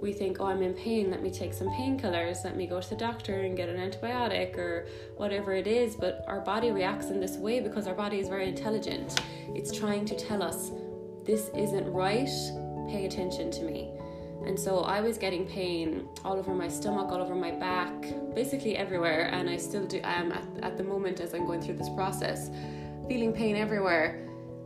We 0.00 0.12
think, 0.12 0.38
oh, 0.38 0.46
I'm 0.46 0.62
in 0.62 0.74
pain, 0.74 1.10
let 1.10 1.22
me 1.22 1.30
take 1.30 1.54
some 1.54 1.68
painkillers, 1.68 2.44
let 2.44 2.56
me 2.56 2.66
go 2.66 2.78
to 2.78 2.90
the 2.90 2.96
doctor 2.96 3.40
and 3.40 3.56
get 3.56 3.70
an 3.70 3.76
antibiotic 3.76 4.58
or 4.58 4.86
whatever 5.16 5.54
it 5.54 5.66
is. 5.66 5.94
But 5.94 6.24
our 6.28 6.40
body 6.40 6.72
reacts 6.72 7.06
in 7.06 7.20
this 7.20 7.36
way 7.36 7.60
because 7.60 7.86
our 7.86 7.94
body 7.94 8.18
is 8.18 8.28
very 8.28 8.48
intelligent. 8.48 9.18
It's 9.54 9.72
trying 9.72 10.04
to 10.06 10.14
tell 10.14 10.42
us, 10.42 10.72
this 11.24 11.50
isn't 11.56 11.90
right, 11.90 12.28
pay 12.90 13.06
attention 13.06 13.50
to 13.52 13.62
me. 13.62 13.93
And 14.46 14.58
so 14.58 14.80
I 14.80 15.00
was 15.00 15.18
getting 15.18 15.46
pain 15.46 16.08
all 16.24 16.38
over 16.38 16.54
my 16.54 16.68
stomach, 16.68 17.10
all 17.10 17.20
over 17.20 17.34
my 17.34 17.50
back, 17.50 17.94
basically 18.34 18.76
everywhere. 18.76 19.28
And 19.32 19.48
I 19.48 19.56
still 19.56 19.86
do 19.86 20.00
I 20.04 20.14
am 20.14 20.32
at, 20.32 20.44
at 20.62 20.76
the 20.76 20.84
moment 20.84 21.20
as 21.20 21.34
I'm 21.34 21.46
going 21.46 21.62
through 21.62 21.76
this 21.76 21.88
process, 21.90 22.50
feeling 23.08 23.32
pain 23.32 23.56
everywhere. 23.56 24.20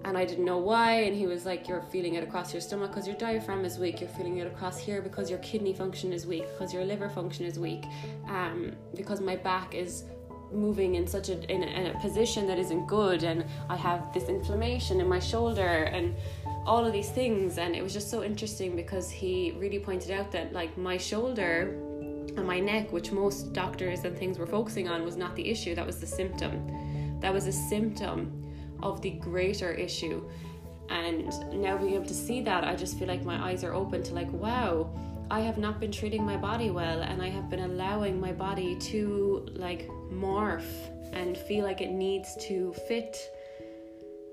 And 0.04 0.16
I 0.16 0.24
didn't 0.24 0.44
know 0.44 0.58
why. 0.58 1.02
And 1.02 1.16
he 1.16 1.26
was 1.26 1.44
like, 1.44 1.68
You're 1.68 1.82
feeling 1.82 2.14
it 2.14 2.24
across 2.24 2.52
your 2.52 2.60
stomach 2.60 2.90
because 2.90 3.06
your 3.06 3.16
diaphragm 3.16 3.64
is 3.64 3.78
weak. 3.78 4.00
You're 4.00 4.10
feeling 4.10 4.38
it 4.38 4.46
across 4.46 4.78
here 4.78 5.02
because 5.02 5.30
your 5.30 5.40
kidney 5.40 5.74
function 5.74 6.12
is 6.12 6.26
weak, 6.26 6.44
because 6.52 6.72
your 6.72 6.84
liver 6.84 7.08
function 7.08 7.44
is 7.44 7.58
weak, 7.58 7.84
um, 8.28 8.72
because 8.94 9.20
my 9.20 9.36
back 9.36 9.74
is 9.74 10.04
moving 10.52 10.94
in 10.94 11.06
such 11.06 11.28
a 11.28 11.52
in, 11.52 11.62
a 11.62 11.66
in 11.66 11.86
a 11.94 12.00
position 12.00 12.46
that 12.46 12.58
isn't 12.58 12.86
good 12.86 13.22
and 13.22 13.44
I 13.68 13.76
have 13.76 14.12
this 14.14 14.28
inflammation 14.28 15.00
in 15.00 15.08
my 15.08 15.18
shoulder 15.18 15.84
and 15.84 16.16
all 16.68 16.84
of 16.84 16.92
these 16.92 17.08
things 17.08 17.56
and 17.56 17.74
it 17.74 17.82
was 17.82 17.94
just 17.94 18.10
so 18.10 18.22
interesting 18.22 18.76
because 18.76 19.10
he 19.10 19.54
really 19.58 19.78
pointed 19.78 20.10
out 20.10 20.30
that 20.30 20.52
like 20.52 20.76
my 20.76 20.98
shoulder 20.98 21.74
and 22.36 22.46
my 22.46 22.60
neck 22.60 22.92
which 22.92 23.10
most 23.10 23.54
doctors 23.54 24.04
and 24.04 24.16
things 24.18 24.38
were 24.38 24.46
focusing 24.46 24.86
on 24.86 25.02
was 25.02 25.16
not 25.16 25.34
the 25.34 25.48
issue 25.48 25.74
that 25.74 25.86
was 25.86 25.98
the 25.98 26.06
symptom. 26.06 26.52
That 27.20 27.32
was 27.32 27.46
a 27.46 27.52
symptom 27.52 28.18
of 28.82 29.00
the 29.00 29.12
greater 29.12 29.72
issue. 29.72 30.22
And 30.90 31.32
now 31.62 31.78
being 31.78 31.94
able 31.94 32.06
to 32.06 32.14
see 32.14 32.42
that 32.42 32.64
i 32.64 32.74
just 32.76 32.98
feel 32.98 33.08
like 33.08 33.24
my 33.24 33.38
eyes 33.48 33.64
are 33.64 33.74
open 33.74 34.02
to 34.02 34.14
like 34.14 34.30
wow 34.32 34.90
i 35.30 35.40
have 35.40 35.58
not 35.58 35.80
been 35.80 35.92
treating 35.92 36.24
my 36.24 36.36
body 36.36 36.70
well 36.70 37.02
and 37.02 37.20
i 37.20 37.28
have 37.28 37.50
been 37.50 37.64
allowing 37.70 38.18
my 38.18 38.32
body 38.32 38.74
to 38.90 39.46
like 39.52 39.86
morph 40.10 40.72
and 41.12 41.36
feel 41.36 41.62
like 41.62 41.82
it 41.82 41.90
needs 41.90 42.36
to 42.46 42.72
fit 42.88 43.30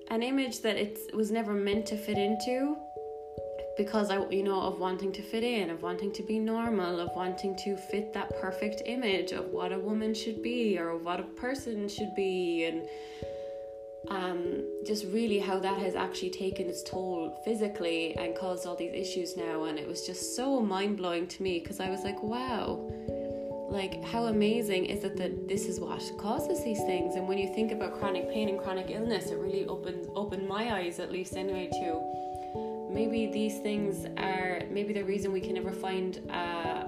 an 0.09 0.24
image 0.24 0.62
that 0.62 0.77
it 0.77 1.13
was 1.13 1.31
never 1.31 1.53
meant 1.53 1.85
to 1.88 1.97
fit 1.97 2.17
into 2.17 2.77
because 3.77 4.09
I 4.09 4.25
you 4.29 4.43
know 4.43 4.62
of 4.62 4.79
wanting 4.79 5.12
to 5.13 5.21
fit 5.21 5.43
in 5.43 5.69
of 5.69 5.81
wanting 5.81 6.13
to 6.13 6.24
be 6.24 6.39
normal 6.39 7.00
of 7.00 7.09
wanting 7.15 7.57
to 7.57 7.75
fit 7.75 8.13
that 8.13 8.39
perfect 8.39 8.83
image 8.85 9.31
of 9.33 9.50
what 9.51 9.74
a 9.74 9.79
woman 9.79 10.13
should 10.13 10.41
be 10.41 10.79
or 10.79 10.95
what 10.97 11.19
a 11.19 11.24
person 11.24 11.89
should 11.89 12.15
be 12.15 12.65
and 12.65 12.88
um, 14.09 14.63
just 14.85 15.05
really 15.05 15.39
how 15.39 15.57
that 15.59 15.79
has 15.79 15.95
actually 15.95 16.29
taken 16.29 16.67
its 16.67 16.83
toll 16.83 17.41
physically 17.43 18.15
and 18.17 18.35
caused 18.35 18.67
all 18.67 18.75
these 18.75 18.93
issues 18.93 19.35
now. 19.35 19.63
And 19.63 19.79
it 19.79 19.88
was 19.88 20.05
just 20.05 20.35
so 20.35 20.59
mind-blowing 20.59 21.25
to 21.27 21.41
me 21.41 21.57
because 21.57 21.79
I 21.79 21.89
was 21.89 22.03
like 22.03 22.21
wow 22.21 22.88
like 23.75 24.03
how 24.03 24.25
amazing 24.25 24.86
is 24.86 25.03
it 25.03 25.17
that 25.17 25.48
this 25.48 25.65
is 25.65 25.79
what 25.79 26.01
causes 26.17 26.63
these 26.63 26.79
things? 26.86 27.15
And 27.15 27.27
when 27.27 27.38
you 27.38 27.53
think 27.53 27.72
about 27.72 28.00
chronic 28.00 28.29
pain 28.32 28.50
and 28.50 28.58
chronic 28.58 28.88
illness 28.89 29.27
it 29.27 29.38
really 29.38 29.65
opens 29.67 30.08
opened 30.15 30.48
my 30.48 30.74
eyes 30.77 31.00
at 31.00 31.12
least 31.12 31.36
anyway 31.36 31.67
to 31.79 31.88
maybe 32.89 33.27
these 33.27 33.60
things 33.60 34.05
are 34.17 34.62
maybe 34.72 34.94
the 34.94 35.03
reason 35.03 35.32
we 35.32 35.41
can 35.41 35.55
never 35.55 35.72
find 35.72 36.17
a, 36.29 36.88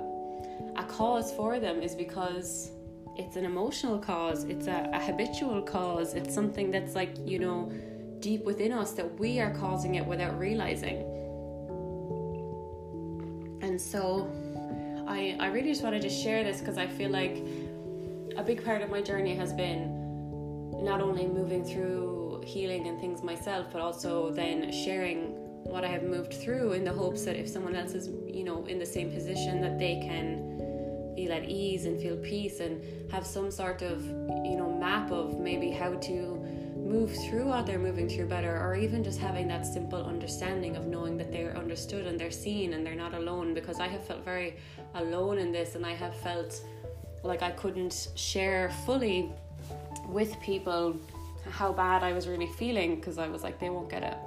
a 0.77 0.84
cause 0.88 1.32
for 1.34 1.60
them 1.60 1.82
is 1.82 1.94
because 1.94 2.72
it's 3.17 3.36
an 3.36 3.46
emotional 3.46 4.00
cause 4.00 4.46
it's 4.46 4.67
a, 4.67 4.89
a 4.94 5.00
habitual 5.00 5.62
cause 5.62 6.13
it's 6.13 6.34
something 6.34 6.72
that's 6.72 6.96
like 6.96 7.13
you 7.25 7.39
know 7.39 7.72
deep 8.20 8.44
within 8.46 8.72
us 8.72 8.94
that 8.94 9.20
we 9.20 9.39
are 9.39 9.53
causing 9.56 9.96
it 9.96 10.06
without 10.06 10.38
realizing. 10.39 10.98
And 13.62 13.79
so 13.79 14.32
I, 15.07 15.37
I 15.39 15.47
really 15.47 15.69
just 15.69 15.83
wanted 15.83 16.01
to 16.01 16.09
share 16.09 16.43
this 16.43 16.59
because 16.59 16.77
I 16.77 16.85
feel 16.85 17.09
like 17.09 17.43
a 18.35 18.43
big 18.43 18.63
part 18.63 18.81
of 18.81 18.89
my 18.89 19.01
journey 19.01 19.35
has 19.35 19.53
been 19.53 20.83
not 20.83 21.01
only 21.01 21.25
moving 21.25 21.63
through 21.63 22.43
healing 22.45 22.87
and 22.87 22.99
things 22.99 23.23
myself, 23.23 23.67
but 23.71 23.81
also 23.81 24.31
then 24.31 24.71
sharing 24.71 25.33
what 25.63 25.83
I 25.83 25.87
have 25.87 26.03
moved 26.03 26.33
through 26.33 26.73
in 26.73 26.83
the 26.83 26.93
hopes 26.93 27.23
that 27.25 27.35
if 27.35 27.47
someone 27.47 27.75
else 27.75 27.93
is, 27.93 28.09
you 28.27 28.43
know, 28.43 28.65
in 28.65 28.79
the 28.79 28.85
same 28.85 29.11
position, 29.11 29.61
that 29.61 29.79
they 29.79 29.95
can 29.95 31.13
feel 31.15 31.31
at 31.31 31.45
ease 31.45 31.85
and 31.85 31.99
feel 31.99 32.17
peace 32.17 32.59
and 32.59 33.11
have 33.11 33.25
some 33.25 33.49
sort 33.49 33.81
of, 33.81 34.05
you 34.05 34.55
know, 34.55 34.77
map 34.79 35.11
of 35.11 35.39
maybe 35.39 35.71
how 35.71 35.93
to 35.95 36.47
move 36.88 37.13
through 37.25 37.46
what 37.46 37.65
they're 37.65 37.79
moving 37.79 38.08
through 38.08 38.27
better, 38.27 38.60
or 38.62 38.75
even 38.75 39.03
just 39.03 39.20
having 39.20 39.48
that 39.50 39.65
simple 39.65 40.03
understanding 40.03 40.75
of 40.75 40.88
knowing 40.88 41.17
that 41.17 41.32
they're 41.32 41.56
understood 41.58 42.08
and 42.08 42.20
they're 42.20 42.32
seen 42.32 42.74
and 42.74 42.86
they're 42.86 42.96
not 42.96 43.13
alone. 43.13 43.53
Because 43.53 43.79
I 43.79 43.88
have 43.88 44.03
felt 44.06 44.24
very 44.24 44.56
alone 44.96 45.38
in 45.38 45.51
this, 45.51 45.75
and 45.75 45.86
I 45.86 45.94
have 45.94 46.15
felt 46.15 46.62
like 47.24 47.41
I 47.41 47.51
couldn't 47.51 48.10
share 48.15 48.70
fully 48.86 49.32
with 50.08 50.39
people 50.39 50.96
how 51.50 51.72
bad 51.72 52.03
I 52.03 52.13
was 52.13 52.27
really 52.27 52.48
feeling 52.58 52.96
because 52.96 53.17
I 53.17 53.27
was 53.27 53.44
like, 53.44 53.60
they 53.60 53.70
won't 53.70 53.89
get 53.89 54.03
it. 54.03 54.17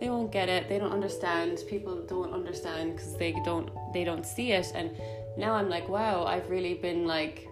They 0.00 0.10
won't 0.10 0.30
get 0.30 0.48
it. 0.48 0.68
They 0.68 0.78
don't 0.78 0.92
understand. 0.92 1.58
People 1.68 2.02
don't 2.06 2.32
understand 2.32 2.92
because 2.92 3.16
they 3.16 3.32
don't 3.44 3.70
they 3.92 4.04
don't 4.04 4.24
see 4.24 4.52
it. 4.52 4.70
And 4.74 4.90
now 5.36 5.54
I'm 5.54 5.68
like, 5.68 5.88
wow, 5.88 6.24
I've 6.24 6.48
really 6.48 6.74
been 6.74 7.06
like 7.06 7.48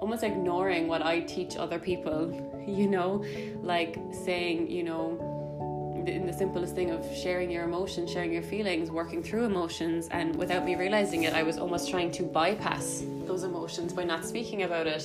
almost 0.00 0.22
ignoring 0.22 0.88
what 0.88 1.02
I 1.02 1.20
teach 1.20 1.56
other 1.56 1.78
people 1.78 2.45
you 2.76 2.86
know, 2.88 3.24
like 3.62 3.98
saying, 4.12 4.70
you 4.70 4.82
know, 4.82 6.04
in 6.06 6.26
the 6.26 6.32
simplest 6.32 6.74
thing 6.74 6.90
of 6.90 7.04
sharing 7.14 7.50
your 7.50 7.64
emotions, 7.64 8.12
sharing 8.12 8.32
your 8.32 8.42
feelings, 8.42 8.90
working 8.90 9.22
through 9.22 9.44
emotions, 9.44 10.08
and 10.10 10.36
without 10.36 10.64
me 10.64 10.76
realizing 10.76 11.24
it, 11.24 11.34
I 11.34 11.42
was 11.42 11.58
almost 11.58 11.90
trying 11.90 12.12
to 12.12 12.22
bypass 12.22 13.04
those 13.24 13.42
emotions 13.42 13.92
by 13.92 14.04
not 14.04 14.24
speaking 14.24 14.62
about 14.62 14.86
it 14.86 15.04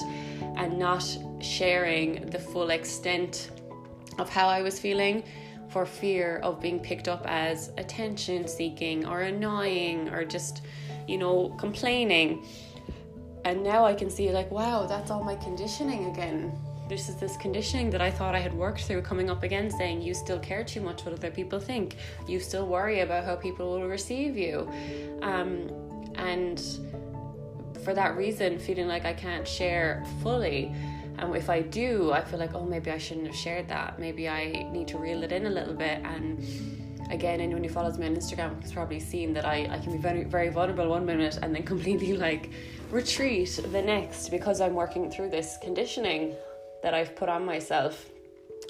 and 0.58 0.78
not 0.78 1.04
sharing 1.40 2.30
the 2.30 2.40
full 2.40 2.70
extent 2.70 3.50
of 4.20 4.30
how 4.30 4.48
I 4.48 4.62
was 4.62 4.80
feeling 4.80 5.24
for 5.70 5.86
fear 5.86 6.38
of 6.44 6.62
being 6.62 6.80
picked 6.80 7.08
up 7.08 7.26
as 7.28 7.72
attention 7.78 8.48
seeking 8.48 9.06
or 9.08 9.22
annoying 9.22 10.10
or 10.10 10.26
just, 10.26 10.62
you 11.08 11.18
know, 11.18 11.56
complaining. 11.58 12.46
And 13.46 13.64
now 13.64 13.86
I 13.86 13.96
can 13.96 14.10
see, 14.10 14.30
like, 14.32 14.52
wow, 14.52 14.86
that's 14.86 15.10
all 15.10 15.24
my 15.24 15.36
conditioning 15.36 16.06
again 16.12 16.52
this 16.92 17.08
is 17.08 17.16
this 17.16 17.38
conditioning 17.38 17.90
that 17.90 18.02
I 18.02 18.12
thought 18.12 18.36
I 18.36 18.40
had 18.40 18.54
worked 18.54 18.82
through 18.82 19.02
coming 19.04 19.30
up 19.30 19.44
again 19.44 19.72
saying 19.72 20.02
you 20.02 20.14
still 20.14 20.40
care 20.40 20.62
too 20.62 20.82
much 20.82 21.06
what 21.06 21.14
other 21.14 21.32
people 21.32 21.58
think. 21.58 21.96
You 22.28 22.42
still 22.42 22.68
worry 22.68 23.00
about 23.00 23.24
how 23.24 23.38
people 23.38 23.72
will 23.72 23.88
receive 23.88 24.36
you. 24.36 24.70
Um, 25.22 25.70
and 26.16 26.62
for 27.86 27.94
that 27.94 28.18
reason 28.18 28.60
feeling 28.60 28.90
like 28.90 29.06
I 29.06 29.14
can't 29.14 29.48
share 29.48 30.04
fully. 30.22 30.76
And 31.18 31.34
if 31.34 31.50
I 31.50 31.62
do 31.62 32.12
I 32.12 32.22
feel 32.26 32.40
like 32.40 32.54
oh 32.54 32.66
maybe 32.66 32.92
I 32.92 32.98
shouldn't 32.98 33.28
have 33.28 33.38
shared 33.38 33.70
that. 33.70 33.98
Maybe 33.98 34.28
I 34.28 34.70
need 34.74 34.90
to 34.90 34.98
reel 34.98 35.24
it 35.24 35.32
in 35.32 35.46
a 35.46 35.50
little 35.50 35.74
bit. 35.74 36.02
And 36.04 36.44
again 37.10 37.40
anyone 37.40 37.64
who 37.64 37.70
follows 37.70 37.98
me 37.98 38.06
on 38.06 38.18
Instagram 38.18 38.62
has 38.62 38.74
probably 38.74 39.00
seen 39.00 39.32
that 39.36 39.46
I, 39.46 39.66
I 39.72 39.80
can 39.80 39.94
be 39.94 39.98
very 39.98 40.26
very 40.26 40.50
vulnerable 40.50 40.90
one 40.90 41.06
minute 41.06 41.40
and 41.42 41.56
then 41.56 41.64
completely 41.74 42.18
like 42.18 42.50
retreat 42.90 43.62
the 43.72 43.82
next 43.82 44.28
because 44.28 44.60
I'm 44.60 44.74
working 44.74 45.10
through 45.10 45.30
this 45.30 45.58
conditioning 45.62 46.36
that 46.84 46.94
I've 46.94 47.16
put 47.16 47.30
on 47.30 47.46
myself. 47.46 48.10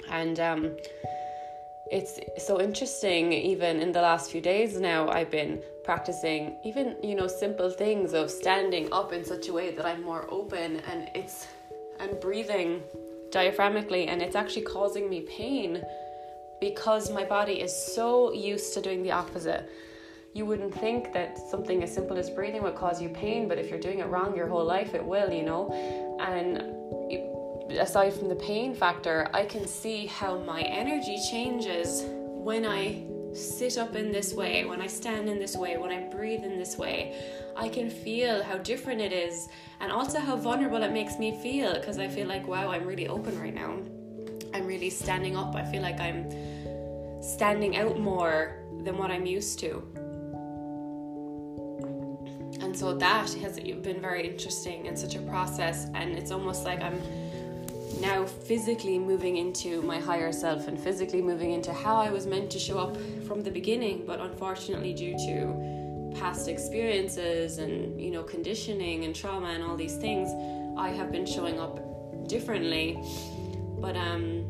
And 0.10 0.40
um, 0.40 0.72
it's 1.92 2.20
so 2.38 2.62
interesting, 2.62 3.34
even 3.34 3.82
in 3.82 3.92
the 3.92 4.02
last 4.02 4.32
few 4.32 4.42
days 4.42 4.80
now, 4.80 5.10
I've 5.10 5.30
been 5.30 5.62
practicing 5.84 6.56
even, 6.64 6.96
you 7.04 7.16
know, 7.16 7.28
simple 7.28 7.70
things 7.70 8.14
of 8.14 8.32
standing 8.32 8.92
up 8.94 9.12
in 9.12 9.26
such 9.26 9.50
a 9.50 9.54
way 9.54 9.72
that 9.76 9.86
I'm 9.86 10.02
more 10.04 10.26
open 10.30 10.80
and 10.90 11.10
it's, 11.14 11.48
and 12.00 12.20
breathing 12.20 12.82
diaphragmically, 13.32 14.08
and 14.08 14.22
it's 14.22 14.36
actually 14.36 14.64
causing 14.64 15.10
me 15.10 15.22
pain 15.22 15.84
because 16.62 17.12
my 17.12 17.26
body 17.26 17.54
is 17.54 17.76
so 17.76 18.32
used 18.32 18.74
to 18.76 18.82
doing 18.82 19.04
the 19.04 19.12
opposite. 19.12 19.70
You 20.34 20.46
wouldn't 20.46 20.74
think 20.74 21.12
that 21.12 21.38
something 21.38 21.84
as 21.84 21.94
simple 21.94 22.18
as 22.18 22.30
breathing 22.30 22.64
would 22.64 22.76
cause 22.76 23.02
you 23.02 23.10
pain, 23.10 23.50
but 23.50 23.58
if 23.58 23.70
you're 23.70 23.80
doing 23.80 24.00
it 24.00 24.08
wrong 24.08 24.36
your 24.36 24.48
whole 24.48 24.64
life, 24.64 24.94
it 24.94 25.04
will, 25.04 25.30
you 25.30 25.44
know. 25.44 25.72
And 26.22 26.58
aside 27.78 28.14
from 28.14 28.30
the 28.30 28.36
pain 28.36 28.74
factor, 28.74 29.30
I 29.34 29.46
can 29.46 29.68
see 29.68 30.06
how 30.06 30.40
my 30.40 30.62
energy 30.62 31.18
changes 31.30 32.04
when 32.08 32.66
I 32.66 33.04
sit 33.34 33.78
up 33.78 33.96
in 33.96 34.12
this 34.12 34.34
way, 34.34 34.66
when 34.66 34.82
I 34.82 34.88
stand 34.88 35.30
in 35.30 35.40
this 35.40 35.56
way, 35.56 35.78
when 35.78 35.92
I 35.92 36.10
breathe 36.10 36.44
in 36.44 36.58
this 36.58 36.78
way. 36.78 37.16
I 37.56 37.70
can 37.70 37.90
feel 37.90 38.44
how 38.44 38.58
different 38.58 39.02
it 39.02 39.14
is 39.14 39.50
and 39.80 39.92
also 39.92 40.20
how 40.20 40.36
vulnerable 40.36 40.82
it 40.84 40.92
makes 40.92 41.18
me 41.18 41.40
feel 41.42 41.74
because 41.74 41.98
I 41.98 42.08
feel 42.08 42.28
like, 42.28 42.48
wow, 42.48 42.72
I'm 42.72 42.86
really 42.86 43.08
open 43.08 43.40
right 43.40 43.54
now. 43.54 43.78
I'm 44.54 44.66
really 44.66 44.90
standing 44.90 45.38
up. 45.38 45.56
I 45.56 45.64
feel 45.64 45.82
like 45.82 46.00
I'm 46.00 46.30
standing 47.22 47.78
out 47.78 48.00
more 48.00 48.58
than 48.84 48.98
what 48.98 49.12
I'm 49.12 49.26
used 49.26 49.60
to. 49.60 49.84
And 52.62 52.78
so 52.78 52.94
that 52.94 53.34
has 53.34 53.60
been 53.60 54.02
very 54.02 54.28
interesting 54.28 54.88
and 54.88 54.98
such 54.98 55.16
a 55.16 55.22
process. 55.22 55.88
And 55.94 56.18
it's 56.18 56.32
almost 56.32 56.64
like 56.64 56.82
I'm 56.82 57.02
now 58.02 58.26
physically 58.26 58.98
moving 59.00 59.38
into 59.38 59.82
my 59.84 60.00
higher 60.00 60.32
self 60.32 60.68
and 60.68 60.80
physically 60.80 61.22
moving 61.22 61.52
into 61.52 61.72
how 61.74 61.98
I 61.98 62.10
was 62.12 62.26
meant 62.26 62.50
to 62.52 62.60
show 62.60 62.80
up 62.80 62.98
from 63.28 63.44
the 63.44 63.52
beginning, 63.52 64.06
but 64.06 64.20
unfortunately, 64.20 64.94
due 64.94 65.14
to 65.14 66.20
past 66.20 66.48
experiences 66.50 67.58
and 67.60 68.02
you 68.02 68.12
know 68.12 68.24
conditioning 68.24 69.06
and 69.06 69.16
trauma 69.16 69.48
and 69.48 69.64
all 69.64 69.78
these 69.78 69.96
things, 69.96 70.30
I 70.78 70.90
have 70.90 71.12
been 71.12 71.26
showing 71.26 71.60
up 71.60 71.80
differently. 72.28 73.00
But 73.80 73.96
um, 73.96 74.46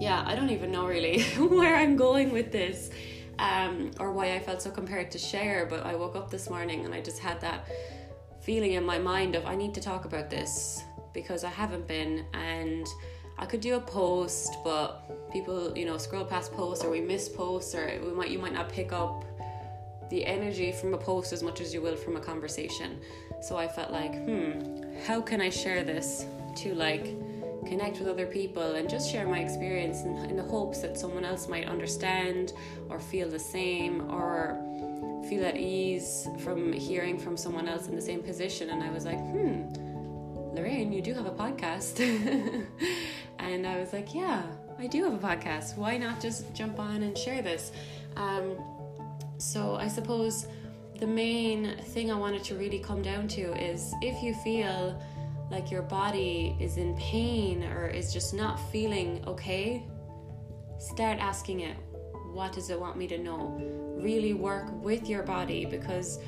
yeah, 0.00 0.22
I 0.26 0.34
don't 0.36 0.50
even 0.50 0.70
know 0.70 0.86
really 0.86 1.22
where 1.38 1.76
I'm 1.76 1.96
going 1.96 2.32
with 2.32 2.52
this. 2.52 2.90
um, 3.38 3.92
or 4.00 4.12
why 4.12 4.34
I 4.34 4.40
felt 4.40 4.62
so 4.62 4.70
compared 4.70 5.10
to 5.12 5.18
share. 5.18 5.66
But 5.66 5.86
I 5.86 5.94
woke 5.94 6.16
up 6.16 6.30
this 6.30 6.50
morning 6.50 6.84
and 6.84 6.94
I 6.94 7.00
just 7.00 7.18
had 7.20 7.40
that 7.40 7.68
feeling 8.40 8.72
in 8.72 8.84
my 8.84 8.98
mind 8.98 9.34
of 9.36 9.46
I 9.46 9.54
need 9.54 9.74
to 9.74 9.80
talk 9.80 10.04
about 10.04 10.30
this 10.30 10.82
because 11.12 11.44
I 11.44 11.50
haven't 11.50 11.86
been 11.86 12.24
and 12.34 12.86
I 13.38 13.46
could 13.46 13.60
do 13.60 13.76
a 13.76 13.80
post, 13.80 14.56
but 14.64 15.30
people, 15.30 15.76
you 15.76 15.84
know, 15.84 15.96
scroll 15.96 16.24
past 16.24 16.52
posts 16.52 16.84
or 16.84 16.90
we 16.90 17.00
miss 17.00 17.28
posts 17.28 17.74
or 17.74 18.00
we 18.04 18.12
might 18.12 18.30
you 18.30 18.38
might 18.38 18.52
not 18.52 18.68
pick 18.68 18.92
up 18.92 19.24
the 20.10 20.24
energy 20.24 20.72
from 20.72 20.94
a 20.94 20.98
post 20.98 21.32
as 21.32 21.42
much 21.42 21.60
as 21.60 21.72
you 21.72 21.80
will 21.80 21.96
from 21.96 22.16
a 22.16 22.20
conversation. 22.20 22.98
So 23.40 23.56
I 23.56 23.68
felt 23.68 23.92
like, 23.92 24.14
hmm, 24.24 24.82
how 25.06 25.20
can 25.20 25.40
I 25.40 25.50
share 25.50 25.84
this 25.84 26.26
to 26.56 26.74
like 26.74 27.14
connect 27.66 27.98
with 27.98 28.08
other 28.08 28.26
people 28.26 28.74
and 28.74 28.88
just 28.88 29.10
share 29.10 29.26
my 29.28 29.40
experience 29.40 30.02
in, 30.02 30.16
in 30.30 30.36
the 30.36 30.42
hopes 30.42 30.80
that 30.80 30.98
someone 30.98 31.24
else 31.24 31.48
might 31.48 31.68
understand 31.68 32.54
or 32.88 32.98
feel 32.98 33.28
the 33.28 33.38
same 33.38 34.10
or 34.10 34.56
feel 35.28 35.44
at 35.44 35.56
ease 35.56 36.26
from 36.38 36.72
hearing 36.72 37.18
from 37.18 37.36
someone 37.36 37.68
else 37.68 37.86
in 37.88 37.94
the 37.94 38.02
same 38.02 38.22
position. 38.22 38.70
And 38.70 38.82
I 38.82 38.90
was 38.90 39.04
like, 39.04 39.18
hmm, 39.18 39.64
Lorraine, 40.58 40.92
you 40.92 41.00
do 41.00 41.14
have 41.14 41.26
a 41.26 41.30
podcast. 41.30 42.00
and 43.38 43.64
I 43.64 43.78
was 43.78 43.92
like, 43.92 44.12
yeah, 44.12 44.42
I 44.76 44.88
do 44.88 45.04
have 45.04 45.14
a 45.14 45.18
podcast. 45.18 45.76
Why 45.76 45.96
not 45.96 46.20
just 46.20 46.52
jump 46.52 46.80
on 46.80 47.04
and 47.04 47.16
share 47.16 47.42
this? 47.42 47.70
Um, 48.16 48.58
so 49.38 49.76
I 49.76 49.86
suppose 49.86 50.48
the 50.98 51.06
main 51.06 51.76
thing 51.78 52.10
I 52.10 52.16
wanted 52.16 52.42
to 52.44 52.56
really 52.56 52.80
come 52.80 53.02
down 53.02 53.28
to 53.28 53.42
is 53.56 53.94
if 54.02 54.20
you 54.20 54.34
feel 54.34 55.00
like 55.48 55.70
your 55.70 55.82
body 55.82 56.56
is 56.58 56.76
in 56.76 56.96
pain 56.96 57.62
or 57.62 57.86
is 57.86 58.12
just 58.12 58.34
not 58.34 58.56
feeling 58.72 59.22
okay, 59.28 59.86
start 60.80 61.18
asking 61.20 61.60
it, 61.60 61.76
what 62.32 62.52
does 62.52 62.68
it 62.68 62.80
want 62.80 62.96
me 62.96 63.06
to 63.06 63.18
know? 63.18 63.56
Really 63.96 64.34
work 64.34 64.72
with 64.82 65.08
your 65.08 65.22
body 65.22 65.66
because 65.66 66.18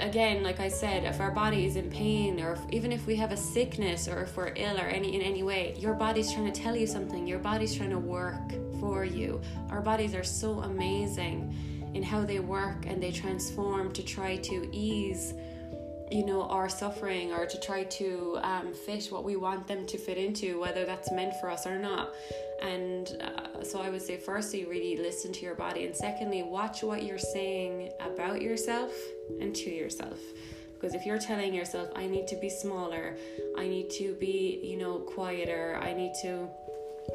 again 0.00 0.42
like 0.42 0.60
i 0.60 0.68
said 0.68 1.04
if 1.04 1.20
our 1.20 1.30
body 1.30 1.64
is 1.64 1.76
in 1.76 1.90
pain 1.90 2.40
or 2.40 2.52
if, 2.52 2.60
even 2.70 2.92
if 2.92 3.06
we 3.06 3.16
have 3.16 3.32
a 3.32 3.36
sickness 3.36 4.08
or 4.08 4.22
if 4.22 4.36
we're 4.36 4.52
ill 4.56 4.76
or 4.76 4.84
any 4.84 5.14
in 5.14 5.22
any 5.22 5.42
way 5.42 5.74
your 5.78 5.94
body's 5.94 6.32
trying 6.32 6.50
to 6.50 6.60
tell 6.60 6.76
you 6.76 6.86
something. 6.86 7.26
Your 7.26 7.38
body's 7.38 7.74
trying 7.74 7.90
to 7.90 7.98
work 7.98 8.50
for 8.80 9.04
you. 9.04 9.40
Our 9.70 9.80
bodies 9.80 10.14
are 10.14 10.24
so 10.24 10.60
amazing 10.60 11.54
in 11.94 12.02
how 12.02 12.24
they 12.24 12.40
work 12.40 12.86
and 12.86 13.02
they 13.02 13.10
transform 13.10 13.92
to 13.92 14.02
try 14.02 14.36
to 14.36 14.68
ease 14.72 15.34
you 16.10 16.26
know 16.26 16.42
our 16.42 16.68
suffering 16.68 17.32
or 17.32 17.46
to 17.46 17.60
try 17.60 17.84
to 17.84 18.38
um, 18.42 18.72
fit 18.72 19.06
what 19.06 19.24
we 19.24 19.36
want 19.36 19.66
them 19.66 19.86
to 19.86 19.96
fit 19.96 20.18
into 20.18 20.60
whether 20.60 20.84
that's 20.84 21.10
meant 21.12 21.34
for 21.40 21.50
us 21.50 21.66
or 21.66 21.78
not. 21.78 22.12
And 22.62 23.16
uh, 23.22 23.62
so 23.62 23.80
i 23.80 23.88
would 23.88 24.02
say 24.02 24.16
firstly 24.16 24.64
really 24.64 24.96
listen 24.96 25.32
to 25.32 25.40
your 25.40 25.54
body. 25.54 25.86
And 25.86 25.94
secondly 25.94 26.42
watch 26.42 26.82
what 26.82 27.04
you're 27.04 27.18
saying 27.18 27.90
about 28.00 28.42
yourself 28.42 28.92
and 29.40 29.54
to 29.54 29.70
yourself. 29.70 30.18
Because 30.74 30.94
if 30.94 31.04
you're 31.04 31.18
telling 31.18 31.54
yourself 31.54 31.88
i 31.94 32.06
need 32.06 32.26
to 32.28 32.36
be 32.36 32.50
smaller. 32.50 33.16
I 33.56 33.68
need 33.68 33.90
to 33.90 34.14
be 34.14 34.60
you 34.62 34.78
know 34.78 34.98
quieter. 34.98 35.78
I 35.80 35.92
need 35.92 36.14
to 36.22 36.48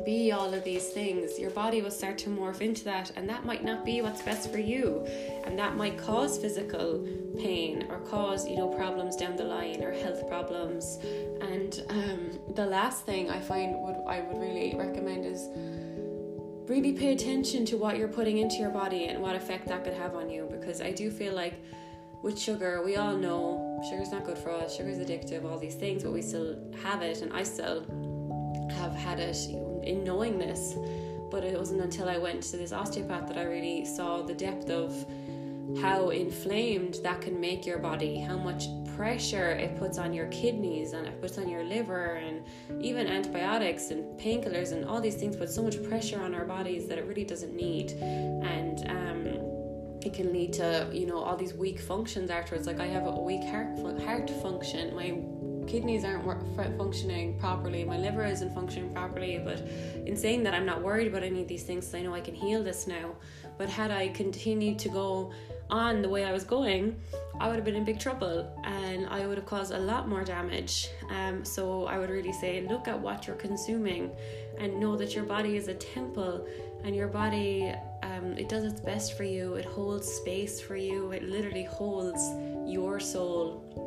be 0.04 0.32
all 0.32 0.54
of 0.54 0.64
these 0.64 0.90
things, 0.90 1.40
your 1.40 1.52
body 1.52 1.82
will 1.82 1.92
start 1.92 2.18
to 2.20 2.30
morph 2.30 2.62
into 2.62 2.84
that, 2.86 3.12
and 3.16 3.30
that 3.30 3.46
might 3.46 3.64
not 3.64 3.86
be 3.86 4.02
what's 4.02 4.22
best 4.22 4.52
for 4.52 4.60
you, 4.60 5.06
and 5.44 5.58
that 5.58 5.75
might 5.75 5.98
cause 5.98 6.38
physical 6.38 7.08
pain 7.38 7.88
or 7.90 8.00
cause 8.00 8.48
you 8.48 8.56
know 8.56 8.68
problems 8.68 9.16
down 9.16 9.36
the 9.36 9.44
line 9.44 9.84
or 9.84 9.92
health 9.92 10.28
problems. 10.28 11.00
And 11.42 11.84
um, 11.90 12.40
the 12.56 12.66
last 12.66 13.06
thing 13.06 13.30
I 13.30 13.40
find 13.40 13.75
would 13.82 13.98
I 14.08 14.22
would 14.22 14.40
really 14.40 14.75
recommend 14.75 15.25
is 15.25 15.48
really 16.70 16.94
pay 16.94 17.14
attention 17.14 17.66
to 17.66 17.78
what 17.78 17.98
you're 17.98 18.08
putting 18.08 18.40
into 18.40 18.56
your 18.56 18.72
body 18.72 19.06
and 19.06 19.22
what 19.22 19.36
effect 19.36 19.68
that 19.68 19.84
could 19.84 19.94
have 19.94 20.16
on 20.16 20.30
you, 20.30 20.48
because 20.52 20.82
I 20.82 20.92
do 20.92 21.12
feel 21.12 21.34
like 21.34 21.54
with 22.24 22.40
sugar, 22.40 22.82
we 22.84 22.96
all 22.96 23.16
know 23.16 23.84
sugar's 23.88 24.12
not 24.12 24.25
good 24.25 24.38
for 24.38 24.50
us, 24.50 24.75
sugar's 24.75 24.98
addictive, 24.98 25.46
all 25.46 25.60
these 25.60 25.75
things, 25.75 26.02
but 26.04 26.12
we 26.12 26.24
still 26.24 26.58
have 26.82 27.04
it, 27.04 27.22
and 27.22 27.32
I 27.34 27.44
still 27.44 27.86
have 28.96 29.04
had 29.04 29.20
it 29.20 29.38
in 29.84 30.04
knowing 30.04 30.38
this. 30.38 30.75
But 31.31 31.44
it 31.44 31.58
wasn't 31.58 31.81
until 31.81 32.08
I 32.08 32.18
went 32.18 32.44
to 32.44 32.58
this 32.58 32.72
osteopath 32.72 33.27
that 33.27 33.38
I 33.38 33.44
really 33.44 33.86
saw 33.86 34.22
the 34.22 34.34
depth 34.34 34.70
of 34.70 35.05
how 35.81 36.10
inflamed 36.10 37.00
that 37.03 37.22
can 37.22 37.40
make 37.40 37.66
your 37.66 37.79
body, 37.79 38.20
how 38.20 38.38
much 38.38 38.66
pressure 38.96 39.51
it 39.51 39.77
puts 39.77 39.98
on 39.98 40.14
your 40.14 40.27
kidneys 40.27 40.94
and 40.94 41.05
it 41.05 41.20
puts 41.20 41.38
on 41.38 41.50
your 41.50 41.64
liver, 41.64 42.14
and 42.14 42.46
even 42.81 43.08
antibiotics 43.08 43.90
and 43.90 44.18
painkillers 44.20 44.72
and 44.72 44.86
all 44.86 45.01
these 45.01 45.16
things 45.16 45.36
put 45.36 45.50
so 45.50 45.64
much 45.64 45.84
pressure 45.84 46.22
on 46.22 46.34
our 46.34 46.46
bodies 46.46 46.88
that 46.88 46.98
it 46.98 47.05
really 47.05 47.25
doesn't 47.25 47.53
need. 47.53 47.92
And 47.92 48.90
um, 48.90 49.16
it 50.05 50.14
can 50.14 50.31
lead 50.31 50.53
to 50.53 50.88
you 50.94 51.08
know 51.08 51.18
all 51.18 51.36
these 51.36 51.53
weak 51.53 51.79
functions 51.79 52.29
afterwards. 52.29 52.68
Like 52.68 52.79
I 52.79 52.86
have 52.86 53.08
a 53.08 53.20
weak 53.20 53.44
heart 53.44 53.77
heart 54.03 54.29
function. 54.42 54.96
My 54.96 55.18
kidneys 55.68 56.04
aren't 56.04 56.25
functioning 56.78 57.38
properly, 57.40 57.84
my 57.84 57.98
liver 57.98 58.25
isn't 58.25 58.54
functioning 58.54 58.92
properly. 58.94 59.40
But 59.44 59.60
in 60.06 60.16
saying 60.16 60.44
that, 60.44 60.54
I'm 60.54 60.66
not 60.66 60.82
worried 60.82 61.08
about 61.08 61.24
any 61.24 61.42
of 61.42 61.48
these 61.48 61.64
things. 61.64 61.94
I 61.94 62.01
know 62.01 62.14
I 62.14 62.22
can 62.22 62.36
heal 62.36 62.64
this 62.64 62.88
now. 62.88 63.16
But 63.58 63.70
had 63.70 63.92
I 63.92 64.10
continued 64.10 64.80
to 64.80 64.90
go 64.90 65.32
on 65.70 66.01
the 66.01 66.10
way 66.10 66.25
I 66.25 66.32
was 66.32 66.44
going, 66.44 67.00
I 67.40 67.48
would 67.48 67.56
have 67.56 67.66
been 67.66 67.75
in 67.75 67.86
big 67.86 68.00
trouble 68.00 68.54
and 68.64 69.08
I 69.08 69.25
would 69.25 69.38
have 69.38 69.48
caused 69.48 69.74
a 69.74 69.80
lot 69.80 70.08
more 70.08 70.24
damage. 70.24 70.90
Um, 71.10 71.44
so 71.44 71.86
I 71.86 71.98
would 71.98 72.10
really 72.10 72.34
say 72.34 72.66
look 72.70 72.88
at 72.88 73.00
what 73.00 73.28
you're 73.28 73.36
consuming 73.36 74.12
and 74.60 74.80
know 74.80 74.96
that 74.96 75.16
your 75.16 75.24
body 75.24 75.58
is 75.58 75.68
a 75.68 75.74
temple 75.74 76.46
and 76.84 76.96
your 76.96 77.08
body 77.08 77.74
um, 78.04 78.38
it 78.38 78.48
does 78.48 78.64
its 78.64 78.80
best 78.80 79.18
for 79.18 79.24
you 79.24 79.56
it 79.56 79.66
holds 79.66 80.08
space 80.08 80.62
for 80.62 80.75
you 80.75 81.12
it 81.12 81.24
literally 81.24 81.64
holds 81.64 82.22
your 82.72 83.00
soul 83.00 83.85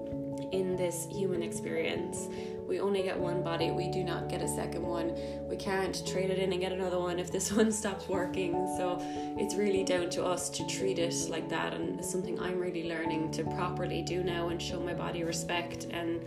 in 0.53 0.77
this 0.77 1.07
human 1.11 1.43
experience. 1.43 2.29
We 2.69 2.81
only 2.81 3.03
get 3.03 3.19
one 3.19 3.43
body, 3.43 3.71
we 3.71 3.89
do 3.89 4.05
not 4.05 4.29
get 4.29 4.43
a 4.43 4.49
second 4.49 4.83
one. 4.83 5.15
We 5.49 5.57
can't 5.57 6.07
trade 6.07 6.29
it 6.31 6.39
in 6.39 6.53
and 6.53 6.61
get 6.61 6.71
another 6.71 6.99
one 6.99 7.19
if 7.19 7.33
this 7.33 7.51
one 7.61 7.73
stops 7.73 8.09
working. 8.09 8.53
So 8.77 8.99
it's 9.39 9.55
really 9.55 9.85
down 9.85 10.11
to 10.11 10.25
us 10.25 10.51
to 10.51 10.67
treat 10.67 10.99
it 10.99 11.15
like 11.31 11.49
that, 11.49 11.73
and 11.73 11.99
it's 11.99 12.11
something 12.11 12.39
I'm 12.39 12.59
really 12.59 12.89
learning 12.89 13.31
to 13.33 13.45
properly 13.45 14.03
do 14.03 14.23
now 14.23 14.49
and 14.49 14.61
show 14.61 14.81
my 14.81 14.95
body 14.95 15.25
respect 15.25 15.87
and 15.91 16.21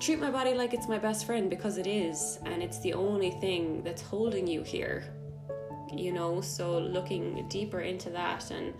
treat 0.00 0.18
my 0.18 0.30
body 0.30 0.54
like 0.54 0.74
it's 0.74 0.88
my 0.88 0.98
best 0.98 1.26
friend 1.26 1.48
because 1.48 1.78
it 1.78 1.86
is, 1.86 2.38
and 2.44 2.62
it's 2.62 2.80
the 2.80 2.94
only 2.94 3.30
thing 3.30 3.82
that's 3.82 4.02
holding 4.02 4.46
you 4.46 4.62
here. 4.62 5.04
You 5.94 6.12
know, 6.12 6.40
so 6.40 6.78
looking 6.78 7.46
deeper 7.48 7.80
into 7.80 8.10
that 8.10 8.50
and 8.50 8.74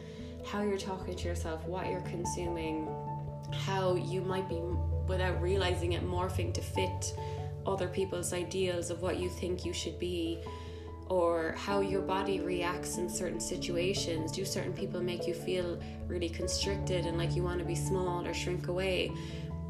how 0.44 0.62
you're 0.62 0.78
talking 0.78 1.14
to 1.14 1.28
yourself, 1.28 1.64
what 1.64 1.86
you're 1.86 2.00
consuming, 2.02 2.88
how 3.52 3.94
you 3.94 4.20
might 4.20 4.48
be, 4.48 4.60
without 5.06 5.40
realizing 5.40 5.92
it, 5.92 6.04
morphing 6.04 6.52
to 6.54 6.60
fit 6.60 7.14
other 7.66 7.88
people's 7.88 8.32
ideals 8.32 8.90
of 8.90 9.02
what 9.02 9.18
you 9.18 9.28
think 9.28 9.64
you 9.64 9.72
should 9.72 9.98
be, 9.98 10.40
or 11.08 11.54
how 11.56 11.80
your 11.80 12.02
body 12.02 12.40
reacts 12.40 12.98
in 12.98 13.08
certain 13.08 13.40
situations. 13.40 14.32
Do 14.32 14.44
certain 14.44 14.72
people 14.72 15.00
make 15.00 15.26
you 15.26 15.34
feel 15.34 15.78
really 16.08 16.28
constricted 16.28 17.06
and 17.06 17.16
like 17.16 17.36
you 17.36 17.44
want 17.44 17.60
to 17.60 17.64
be 17.64 17.76
small 17.76 18.26
or 18.26 18.34
shrink 18.34 18.68
away? 18.68 19.12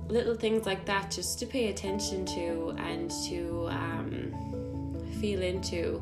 Little 0.09 0.35
things 0.35 0.67
like 0.67 0.85
that, 0.87 1.11
just 1.11 1.39
to 1.41 1.47
pay 1.47 1.69
attention 1.69 2.25
to 2.27 2.75
and 2.79 3.11
to 3.29 3.67
um, 3.71 4.97
feel 5.21 5.43
into 5.43 6.01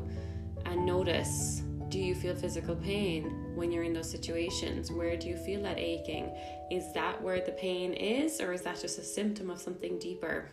and 0.65 0.85
notice. 0.85 1.61
Do 1.95 2.01
you 2.01 2.13
feel 2.13 2.35
physical 2.35 2.75
pain? 2.75 3.53
when 3.55 3.71
you're 3.71 3.85
in 3.85 3.93
those 3.93 4.11
situations? 4.11 4.91
Where 4.91 5.15
do 5.15 5.29
you 5.29 5.37
feel 5.37 5.61
that 5.61 5.79
aching? 5.79 6.29
Is 6.69 6.91
that 6.91 7.21
where 7.21 7.39
the 7.39 7.53
pain 7.53 7.93
is, 7.93 8.41
or 8.41 8.51
is 8.51 8.63
that 8.63 8.81
just 8.81 8.99
a 8.99 9.01
symptom 9.01 9.49
of 9.49 9.61
something 9.61 9.97
deeper? 9.97 10.49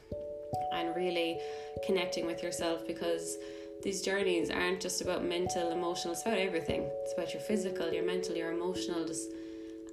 And 0.73 0.95
really 0.95 1.41
connecting 1.85 2.27
with 2.27 2.45
yourself 2.45 2.87
because 2.87 3.39
these 3.83 4.03
journeys 4.03 4.53
aren't 4.53 4.81
just 4.81 5.01
about 5.01 5.25
mental, 5.25 5.73
emotional, 5.73 6.13
it's 6.13 6.23
about 6.23 6.39
everything. 6.39 6.89
It's 7.03 7.13
about 7.13 7.33
your 7.33 7.43
physical, 7.43 7.93
your 7.93 8.05
mental, 8.05 8.37
your 8.37 8.53
emotional, 8.53 9.05
just 9.05 9.29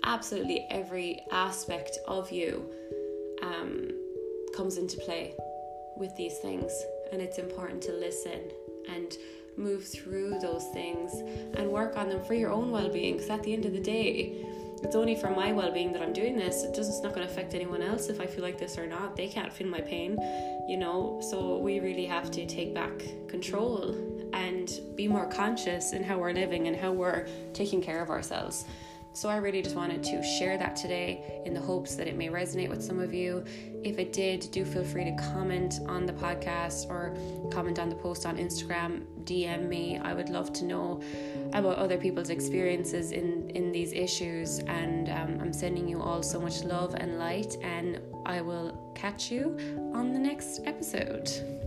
absolutely 0.04 0.68
every 0.70 1.20
aspect 1.32 1.98
of 2.08 2.32
you 2.32 2.64
um, 3.42 3.90
comes 4.56 4.78
into 4.78 4.98
play 4.98 5.34
with 5.98 6.16
these 6.16 6.38
things. 6.44 6.72
And 7.12 7.24
it's 7.24 7.40
important 7.40 7.82
to 7.84 7.94
listen 7.94 8.52
and 8.88 9.18
move 9.60 9.86
through 9.88 10.40
those 10.40 10.66
things 10.74 11.12
and 11.56 11.70
work 11.70 11.98
on 11.98 12.10
them 12.10 12.24
for 12.24 12.34
your 12.34 12.52
own 12.52 12.72
well-being 12.72 13.16
because 13.16 13.30
at 13.30 13.44
the 13.44 13.54
end 13.54 13.66
of 13.66 13.74
the 13.74 13.82
day 13.82 14.46
it's 14.82 14.96
only 14.96 15.16
for 15.16 15.30
my 15.30 15.52
well-being 15.52 15.92
that 15.92 16.02
I'm 16.02 16.14
doing 16.14 16.38
this. 16.38 16.64
It 16.64 16.74
doesn't 16.74 16.94
it's 16.94 17.04
not 17.04 17.14
going 17.14 17.28
to 17.28 17.32
affect 17.32 17.54
anyone 17.54 17.82
else 17.82 18.08
if 18.08 18.22
I 18.22 18.26
feel 18.26 18.44
like 18.44 18.58
this 18.58 18.78
or 18.78 18.88
not. 18.88 19.18
They 19.18 19.28
can't 19.28 19.52
feel 19.52 19.68
my 19.68 19.82
pain 19.82 20.18
you 20.70 20.78
know? 20.78 21.20
So 21.22 21.58
we 21.58 21.80
really 21.80 22.06
have 22.06 22.30
to 22.32 22.46
take 22.46 22.74
back 22.74 23.04
control 23.28 23.96
and 24.34 24.72
be 24.96 25.08
more 25.08 25.26
conscious 25.26 25.94
in 25.94 26.04
how 26.04 26.20
we're 26.20 26.34
living 26.34 26.68
and 26.68 26.78
how 26.78 26.92
we're 26.92 27.28
taking 27.54 27.82
care 27.82 28.02
of 28.02 28.12
ourselves 28.12 28.66
So 29.14 29.28
I 29.28 29.38
really 29.38 29.62
just 29.62 29.76
wanted 29.76 30.04
to 30.04 30.24
share 30.24 30.58
that 30.58 30.76
today 30.76 31.42
in 31.46 31.54
the 31.54 31.60
hopes 31.60 31.96
that 31.96 32.08
it 32.08 32.16
may 32.16 32.28
resonate 32.30 32.70
with 32.70 32.84
some 32.84 33.00
of 33.00 33.14
you. 33.14 33.44
If 33.84 33.98
it 33.98 34.14
did, 34.14 34.48
do 34.52 34.64
feel 34.64 34.84
free 34.84 35.06
to 35.06 35.16
comment 35.16 35.80
on 35.88 36.06
the 36.06 36.14
podcast 36.14 36.90
or 36.90 37.16
comment 37.50 37.80
on 37.80 37.90
the 37.90 37.96
post 37.96 38.26
on 38.26 38.38
Instagram, 38.38 39.06
DM 39.24 39.68
me. 39.68 39.98
I 39.98 40.14
would 40.14 40.30
love 40.30 40.54
to 40.54 40.66
know 40.66 41.02
about 41.54 41.78
other 41.78 41.98
people's 41.98 42.30
experiences 42.30 43.12
in, 43.12 43.50
in 43.52 43.72
these 43.72 43.94
issues. 43.94 44.60
And 44.60 45.10
um, 45.10 45.40
I'm 45.42 45.54
sending 45.54 45.88
you 45.88 46.02
all 46.02 46.22
so 46.22 46.40
much 46.40 46.64
love 46.64 46.96
and 46.96 47.18
light, 47.18 47.58
and 47.62 48.00
I 48.26 48.42
will 48.42 48.94
catch 48.96 49.32
you 49.32 49.58
on 49.94 50.14
the 50.14 50.20
next 50.20 50.62
episode. 50.66 51.59